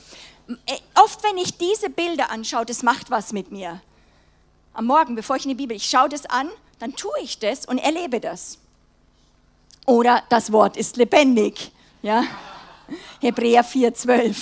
Äh, 0.66 0.74
oft, 1.02 1.24
wenn 1.24 1.36
ich 1.38 1.58
diese 1.58 1.90
Bilder 1.90 2.30
anschaue, 2.30 2.64
das 2.64 2.84
macht 2.84 3.10
was 3.10 3.32
mit 3.32 3.50
mir. 3.50 3.80
Am 4.74 4.86
Morgen, 4.86 5.16
bevor 5.16 5.34
ich 5.34 5.42
in 5.42 5.48
die 5.48 5.56
Bibel, 5.56 5.76
ich 5.76 5.90
schaue 5.90 6.08
das 6.08 6.24
an 6.26 6.48
dann 6.78 6.94
tue 6.94 7.18
ich 7.22 7.38
das 7.38 7.66
und 7.66 7.78
erlebe 7.78 8.20
das. 8.20 8.58
Oder 9.86 10.22
das 10.28 10.52
Wort 10.52 10.76
ist 10.76 10.96
lebendig. 10.96 11.72
Ja? 12.02 12.24
Hebräer 13.20 13.64
4,12. 13.64 14.36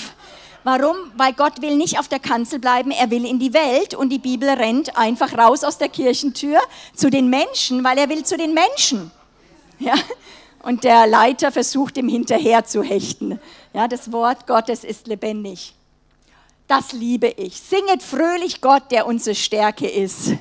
Warum? 0.64 0.96
Weil 1.16 1.33
Gott 1.33 1.62
will 1.62 1.77
nicht 1.77 1.99
auf 1.99 2.09
der 2.09 2.18
Kanzel 2.18 2.59
bleiben, 2.59 2.90
er 2.90 3.11
will 3.11 3.25
in 3.25 3.38
die 3.38 3.55
Welt 3.55 3.94
und 3.94 4.09
die 4.09 4.18
Bibel 4.18 4.49
rennt 4.49 4.96
einfach 4.96 5.38
raus 5.38 5.62
aus 5.62 5.79
der 5.79 5.88
Kirchentür 5.88 6.59
zu 6.92 7.09
den 7.09 7.31
Menschen, 7.31 7.85
weil 7.85 7.96
er 7.99 8.09
will 8.09 8.25
zu 8.25 8.37
den 8.37 8.53
Menschen. 8.53 9.12
Ja? 9.79 9.94
Und 10.64 10.83
der 10.83 11.07
Leiter 11.07 11.53
versucht 11.53 11.96
ihm 11.96 12.09
hinterher 12.09 12.64
zu 12.64 12.83
hechten. 12.83 13.38
Ja, 13.72 13.87
das 13.87 14.11
Wort 14.11 14.49
Gottes 14.49 14.83
ist 14.83 15.07
lebendig. 15.07 15.75
Das 16.66 16.92
liebe 16.92 17.29
ich. 17.29 17.61
Singet 17.61 18.03
fröhlich 18.03 18.61
Gott, 18.61 18.90
der 18.90 19.07
unsere 19.07 19.37
Stärke 19.37 19.88
ist. 19.88 20.33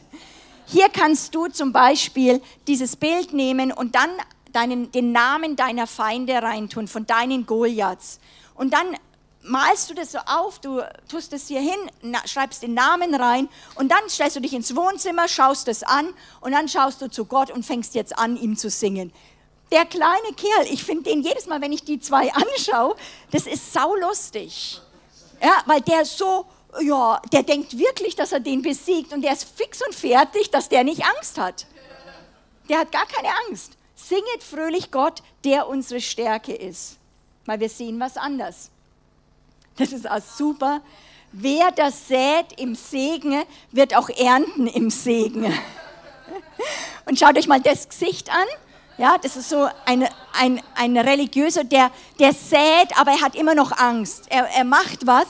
Hier 0.67 0.89
kannst 0.89 1.35
du 1.35 1.47
zum 1.47 1.71
Beispiel 1.71 2.41
dieses 2.67 2.95
Bild 2.95 3.33
nehmen 3.33 3.71
und 3.71 3.95
dann 3.95 4.09
deinen, 4.51 4.91
den 4.91 5.11
Namen 5.11 5.55
deiner 5.55 5.85
Feinde 5.85 6.33
reintun, 6.33 6.87
von 6.87 7.05
deinen 7.05 7.45
Goliaths. 7.45 8.19
Und 8.55 8.73
dann 8.73 8.95
malst 9.43 9.89
du 9.89 9.93
das 9.93 10.11
so 10.11 10.17
auf, 10.25 10.59
du 10.59 10.81
tust 11.07 11.33
es 11.33 11.47
hier 11.47 11.61
hin, 11.61 12.15
schreibst 12.25 12.63
den 12.63 12.73
Namen 12.73 13.13
rein 13.13 13.47
und 13.75 13.91
dann 13.91 14.09
stellst 14.09 14.35
du 14.35 14.39
dich 14.41 14.53
ins 14.53 14.75
Wohnzimmer, 14.75 15.27
schaust 15.27 15.67
es 15.67 15.83
an 15.83 16.13
und 16.41 16.51
dann 16.51 16.67
schaust 16.67 17.01
du 17.01 17.09
zu 17.09 17.25
Gott 17.25 17.51
und 17.51 17.63
fängst 17.63 17.95
jetzt 17.95 18.17
an, 18.17 18.37
ihm 18.37 18.57
zu 18.57 18.69
singen. 18.69 19.13
Der 19.71 19.85
kleine 19.85 20.33
Kerl, 20.35 20.67
ich 20.71 20.83
finde 20.83 21.09
den 21.09 21.21
jedes 21.21 21.47
Mal, 21.47 21.61
wenn 21.61 21.71
ich 21.71 21.83
die 21.83 21.99
zwei 21.99 22.33
anschaue, 22.33 22.95
das 23.31 23.45
ist 23.45 23.73
saulustig. 23.73 24.81
Ja, 25.41 25.61
weil 25.65 25.81
der 25.81 26.05
so 26.05 26.45
ja, 26.81 27.21
der 27.31 27.43
denkt 27.43 27.77
wirklich, 27.77 28.15
dass 28.15 28.31
er 28.31 28.39
den 28.39 28.61
besiegt 28.61 29.13
und 29.13 29.21
der 29.21 29.33
ist 29.33 29.47
fix 29.55 29.81
und 29.85 29.95
fertig, 29.95 30.49
dass 30.51 30.69
der 30.69 30.83
nicht 30.83 31.03
Angst 31.05 31.37
hat. 31.37 31.65
Der 32.69 32.79
hat 32.79 32.91
gar 32.91 33.05
keine 33.05 33.29
Angst. 33.47 33.73
Singet 33.95 34.43
fröhlich 34.43 34.91
Gott, 34.91 35.21
der 35.43 35.67
unsere 35.67 36.01
Stärke 36.01 36.53
ist. 36.53 36.97
Weil 37.45 37.59
wir 37.59 37.69
sehen 37.69 37.99
was 37.99 38.17
anders. 38.17 38.69
Das 39.77 39.91
ist 39.91 40.09
auch 40.09 40.21
super. 40.21 40.81
Wer 41.31 41.71
das 41.71 42.07
sät 42.07 42.59
im 42.59 42.75
Segen, 42.75 43.43
wird 43.71 43.95
auch 43.95 44.09
ernten 44.09 44.67
im 44.67 44.89
Segen. 44.89 45.45
Und 47.05 47.19
schaut 47.19 47.37
euch 47.37 47.47
mal 47.47 47.61
das 47.61 47.89
Gesicht 47.89 48.29
an. 48.31 48.47
Ja, 48.97 49.17
das 49.17 49.35
ist 49.35 49.49
so 49.49 49.67
ein, 49.85 50.07
ein, 50.39 50.61
ein 50.75 50.97
religiöser, 50.97 51.65
der, 51.65 51.91
der 52.19 52.31
sät, 52.31 52.97
aber 52.97 53.11
er 53.11 53.21
hat 53.21 53.35
immer 53.35 53.53
noch 53.53 53.73
Angst. 53.77 54.25
Er, 54.29 54.47
er 54.55 54.63
macht 54.63 55.05
was 55.05 55.27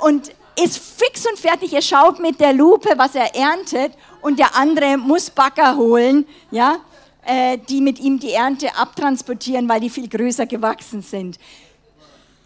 und 0.00 0.32
ist 0.62 0.78
fix 0.78 1.26
und 1.26 1.38
fertig, 1.38 1.72
er 1.72 1.82
schaut 1.82 2.18
mit 2.18 2.40
der 2.40 2.52
Lupe, 2.52 2.90
was 2.96 3.14
er 3.14 3.34
erntet 3.34 3.92
und 4.22 4.38
der 4.38 4.54
andere 4.56 4.96
muss 4.96 5.30
Bagger 5.30 5.76
holen, 5.76 6.26
ja, 6.50 6.78
äh, 7.24 7.58
die 7.58 7.80
mit 7.80 7.98
ihm 7.98 8.18
die 8.18 8.32
Ernte 8.32 8.74
abtransportieren, 8.76 9.68
weil 9.68 9.80
die 9.80 9.90
viel 9.90 10.08
größer 10.08 10.46
gewachsen 10.46 11.02
sind. 11.02 11.38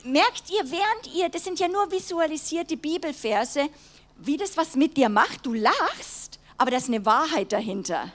Merkt 0.02 0.50
ihr, 0.50 0.64
während 0.70 1.14
ihr, 1.14 1.28
das 1.28 1.44
sind 1.44 1.60
ja 1.60 1.68
nur 1.68 1.90
visualisierte 1.90 2.76
Bibelverse, 2.76 3.68
wie 4.16 4.36
das 4.36 4.56
was 4.56 4.74
mit 4.74 4.96
dir 4.96 5.08
macht, 5.08 5.44
du 5.44 5.52
lachst, 5.52 6.38
aber 6.56 6.70
da 6.70 6.78
ist 6.78 6.88
eine 6.88 7.04
Wahrheit 7.04 7.52
dahinter. 7.52 8.10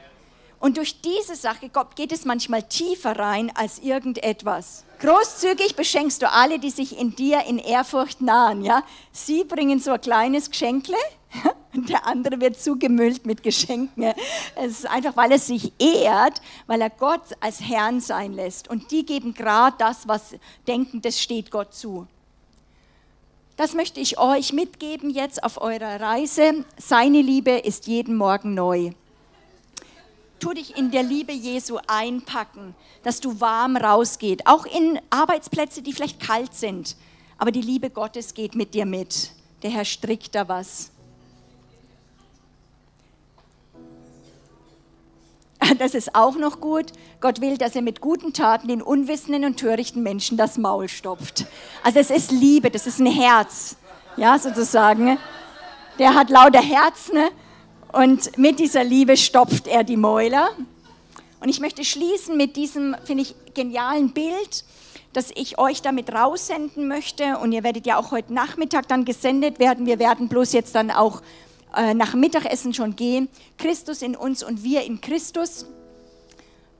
Und 0.60 0.78
durch 0.78 1.02
diese 1.02 1.36
Sache 1.36 1.70
geht 1.96 2.12
es 2.12 2.26
manchmal 2.26 2.64
tiefer 2.64 3.18
rein 3.18 3.52
als 3.56 3.80
irgendetwas. 3.80 4.84
Großzügig 5.00 5.76
beschenkst 5.76 6.22
du 6.22 6.32
alle, 6.32 6.60
die 6.60 6.70
sich 6.70 6.98
in 6.98 7.16
dir 7.16 7.46
in 7.46 7.60
Ehrfurcht 7.60 8.22
nahen. 8.22 8.64
Ja? 8.64 8.84
Sie 9.12 9.44
bringen 9.44 9.80
so 9.80 9.92
ein 9.92 10.02
kleines 10.02 10.50
Geschenkle 10.50 10.98
und 11.74 11.90
der 11.90 12.08
andere 12.08 12.40
wird 12.40 12.60
zugemüllt 12.60 13.26
mit 13.26 13.44
Geschenken. 13.44 14.14
Es 14.56 14.80
ist 14.80 14.90
einfach, 14.90 15.16
weil 15.18 15.34
er 15.34 15.40
sich 15.40 15.74
ehrt, 15.78 16.42
weil 16.68 16.82
er 16.82 16.90
Gott 16.90 17.24
als 17.42 17.60
Herrn 17.62 18.00
sein 18.00 18.34
lässt. 18.34 18.70
Und 18.70 18.92
die 18.92 19.06
geben 19.06 19.34
gerade 19.34 19.76
das, 19.78 20.08
was 20.08 20.36
denken, 20.68 21.02
das 21.02 21.22
steht 21.22 21.52
Gott 21.52 21.74
zu. 21.74 22.08
Das 23.58 23.74
möchte 23.74 24.00
ich 24.00 24.18
euch 24.18 24.52
mitgeben 24.52 25.10
jetzt 25.10 25.44
auf 25.44 25.62
eurer 25.62 26.02
Reise. 26.02 26.66
Seine 26.78 27.22
Liebe 27.22 27.52
ist 27.52 27.88
jeden 27.88 28.16
Morgen 28.16 28.54
neu 28.54 28.92
tu 30.40 30.54
dich 30.54 30.78
in 30.78 30.92
der 30.92 31.04
Liebe 31.04 31.32
Jesu 31.32 31.80
einpacken, 31.88 32.76
dass 33.04 33.20
du 33.20 33.40
warm 33.40 33.78
rausgeht, 33.78 34.48
auch 34.48 34.66
in 34.66 35.00
Arbeitsplätze, 35.10 35.82
die 35.82 35.94
vielleicht 35.94 36.20
kalt 36.20 36.54
sind, 36.54 36.96
aber 37.38 37.52
die 37.52 37.62
Liebe 37.62 37.90
Gottes 37.90 38.34
geht 38.34 38.56
mit 38.56 38.74
dir 38.74 38.86
mit. 38.86 39.32
Der 39.64 39.72
Herr 39.72 39.86
strickt 39.86 40.36
da 40.36 40.48
was. 40.48 40.92
Das 45.80 45.94
ist 45.94 46.16
auch 46.16 46.36
noch 46.36 46.60
gut. 46.62 46.92
Gott 47.22 47.42
will, 47.42 47.58
dass 47.58 47.76
er 47.76 47.82
mit 47.82 48.02
guten 48.02 48.34
Taten 48.34 48.68
den 48.68 48.82
unwissenden 48.82 49.46
und 49.46 49.58
törichten 49.58 50.04
Menschen 50.04 50.38
das 50.38 50.58
Maul 50.58 50.88
stopft. 50.88 51.46
Also 51.84 52.00
es 52.00 52.10
ist 52.10 52.32
Liebe, 52.32 52.70
das 52.70 52.88
ist 52.88 53.00
ein 53.00 53.08
Herz, 53.08 53.76
ja 54.16 54.38
sozusagen. 54.38 55.18
Der 55.98 56.14
hat 56.14 56.30
lauter 56.30 56.62
Herzen 56.62 57.18
und 57.96 58.38
mit 58.38 58.60
dieser 58.60 58.84
Liebe 58.84 59.16
stopft 59.16 59.68
er 59.68 59.86
die 59.86 59.96
Mäuler. 59.96 60.50
Und 61.40 61.48
ich 61.48 61.62
möchte 61.62 61.86
schließen 61.86 62.36
mit 62.36 62.58
diesem, 62.58 62.94
finde 63.06 63.24
ich, 63.24 63.36
genialen 63.54 64.12
Bild, 64.12 64.66
das 65.14 65.32
ich 65.34 65.58
euch 65.60 65.82
damit 65.82 66.14
raussenden 66.14 66.90
möchte. 66.90 67.38
Und 67.38 67.54
ihr 67.54 67.64
werdet 67.64 67.86
ja 67.88 67.98
auch 67.98 68.12
heute 68.12 68.34
Nachmittag 68.34 68.90
dann 68.90 69.06
gesendet 69.06 69.60
werden. 69.60 69.86
Wir 69.86 69.98
werden 69.98 70.28
bloß 70.28 70.52
jetzt 70.52 70.76
dann 70.76 70.92
auch 70.92 71.22
äh, 71.74 71.94
nach 71.94 72.16
Mittagessen 72.16 72.74
schon 72.74 72.98
gehen. 72.98 73.30
Christus 73.58 74.02
in 74.02 74.18
uns 74.18 74.44
und 74.44 74.62
wir 74.64 74.84
in 74.84 75.00
Christus. 75.00 75.66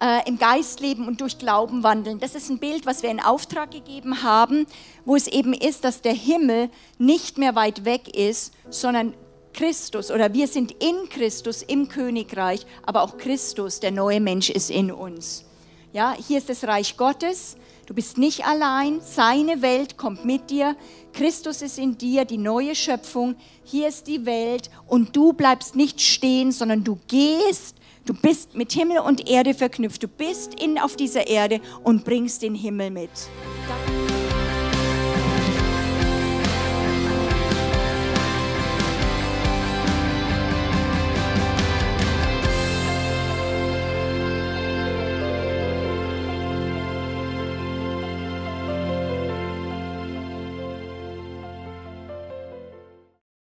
Äh, 0.02 0.28
im 0.28 0.38
Geist 0.38 0.82
leben 0.82 1.08
und 1.08 1.22
durch 1.22 1.38
Glauben 1.38 1.82
wandeln. 1.82 2.20
Das 2.20 2.36
ist 2.36 2.50
ein 2.50 2.58
Bild, 2.58 2.86
was 2.86 3.02
wir 3.02 3.10
in 3.10 3.22
Auftrag 3.22 3.72
gegeben 3.72 4.24
haben, 4.24 4.68
wo 5.06 5.16
es 5.16 5.28
eben 5.28 5.54
ist, 5.54 5.86
dass 5.86 6.02
der 6.02 6.14
Himmel 6.14 6.70
nicht 6.98 7.38
mehr 7.38 7.56
weit 7.56 7.86
weg 7.86 8.14
ist, 8.14 8.54
sondern 8.70 9.14
Christus 9.56 10.12
oder 10.12 10.34
wir 10.34 10.48
sind 10.48 10.72
in 10.84 11.08
Christus 11.10 11.64
im 11.64 11.88
Königreich, 11.88 12.66
aber 12.86 13.02
auch 13.02 13.18
Christus, 13.18 13.80
der 13.80 13.92
neue 13.92 14.20
Mensch, 14.20 14.50
ist 14.50 14.70
in 14.70 14.92
uns. 14.92 15.46
Ja, 15.94 16.14
hier 16.16 16.40
ist 16.40 16.50
das 16.50 16.66
Reich 16.66 16.98
Gottes. 16.98 17.56
Du 17.86 17.94
bist 17.94 18.18
nicht 18.18 18.46
allein. 18.46 19.00
Seine 19.02 19.62
Welt 19.62 19.98
kommt 19.98 20.26
mit 20.26 20.50
dir. 20.50 20.76
Christus 21.14 21.62
ist 21.62 21.78
in 21.78 21.98
dir, 21.98 22.26
die 22.26 22.38
neue 22.38 22.76
Schöpfung. 22.76 23.36
Hier 23.64 23.88
ist 23.88 24.08
die 24.08 24.26
Welt 24.26 24.70
und 24.88 25.16
du 25.16 25.32
bleibst 25.32 25.76
nicht 25.76 26.02
stehen, 26.02 26.52
sondern 26.52 26.84
du 26.84 27.00
gehst. 27.08 27.76
Du 28.06 28.14
bist 28.14 28.56
mit 28.56 28.74
Himmel 28.74 29.00
und 29.00 29.30
Erde 29.30 29.54
verknüpft. 29.54 30.04
Du 30.04 30.08
bist 30.08 30.62
in, 30.62 30.78
auf 30.78 30.96
dieser 30.96 31.28
Erde 31.28 31.62
und 31.84 32.04
bringst 32.04 32.42
den 32.42 32.56
Himmel 32.56 32.92
mit. 32.92 33.10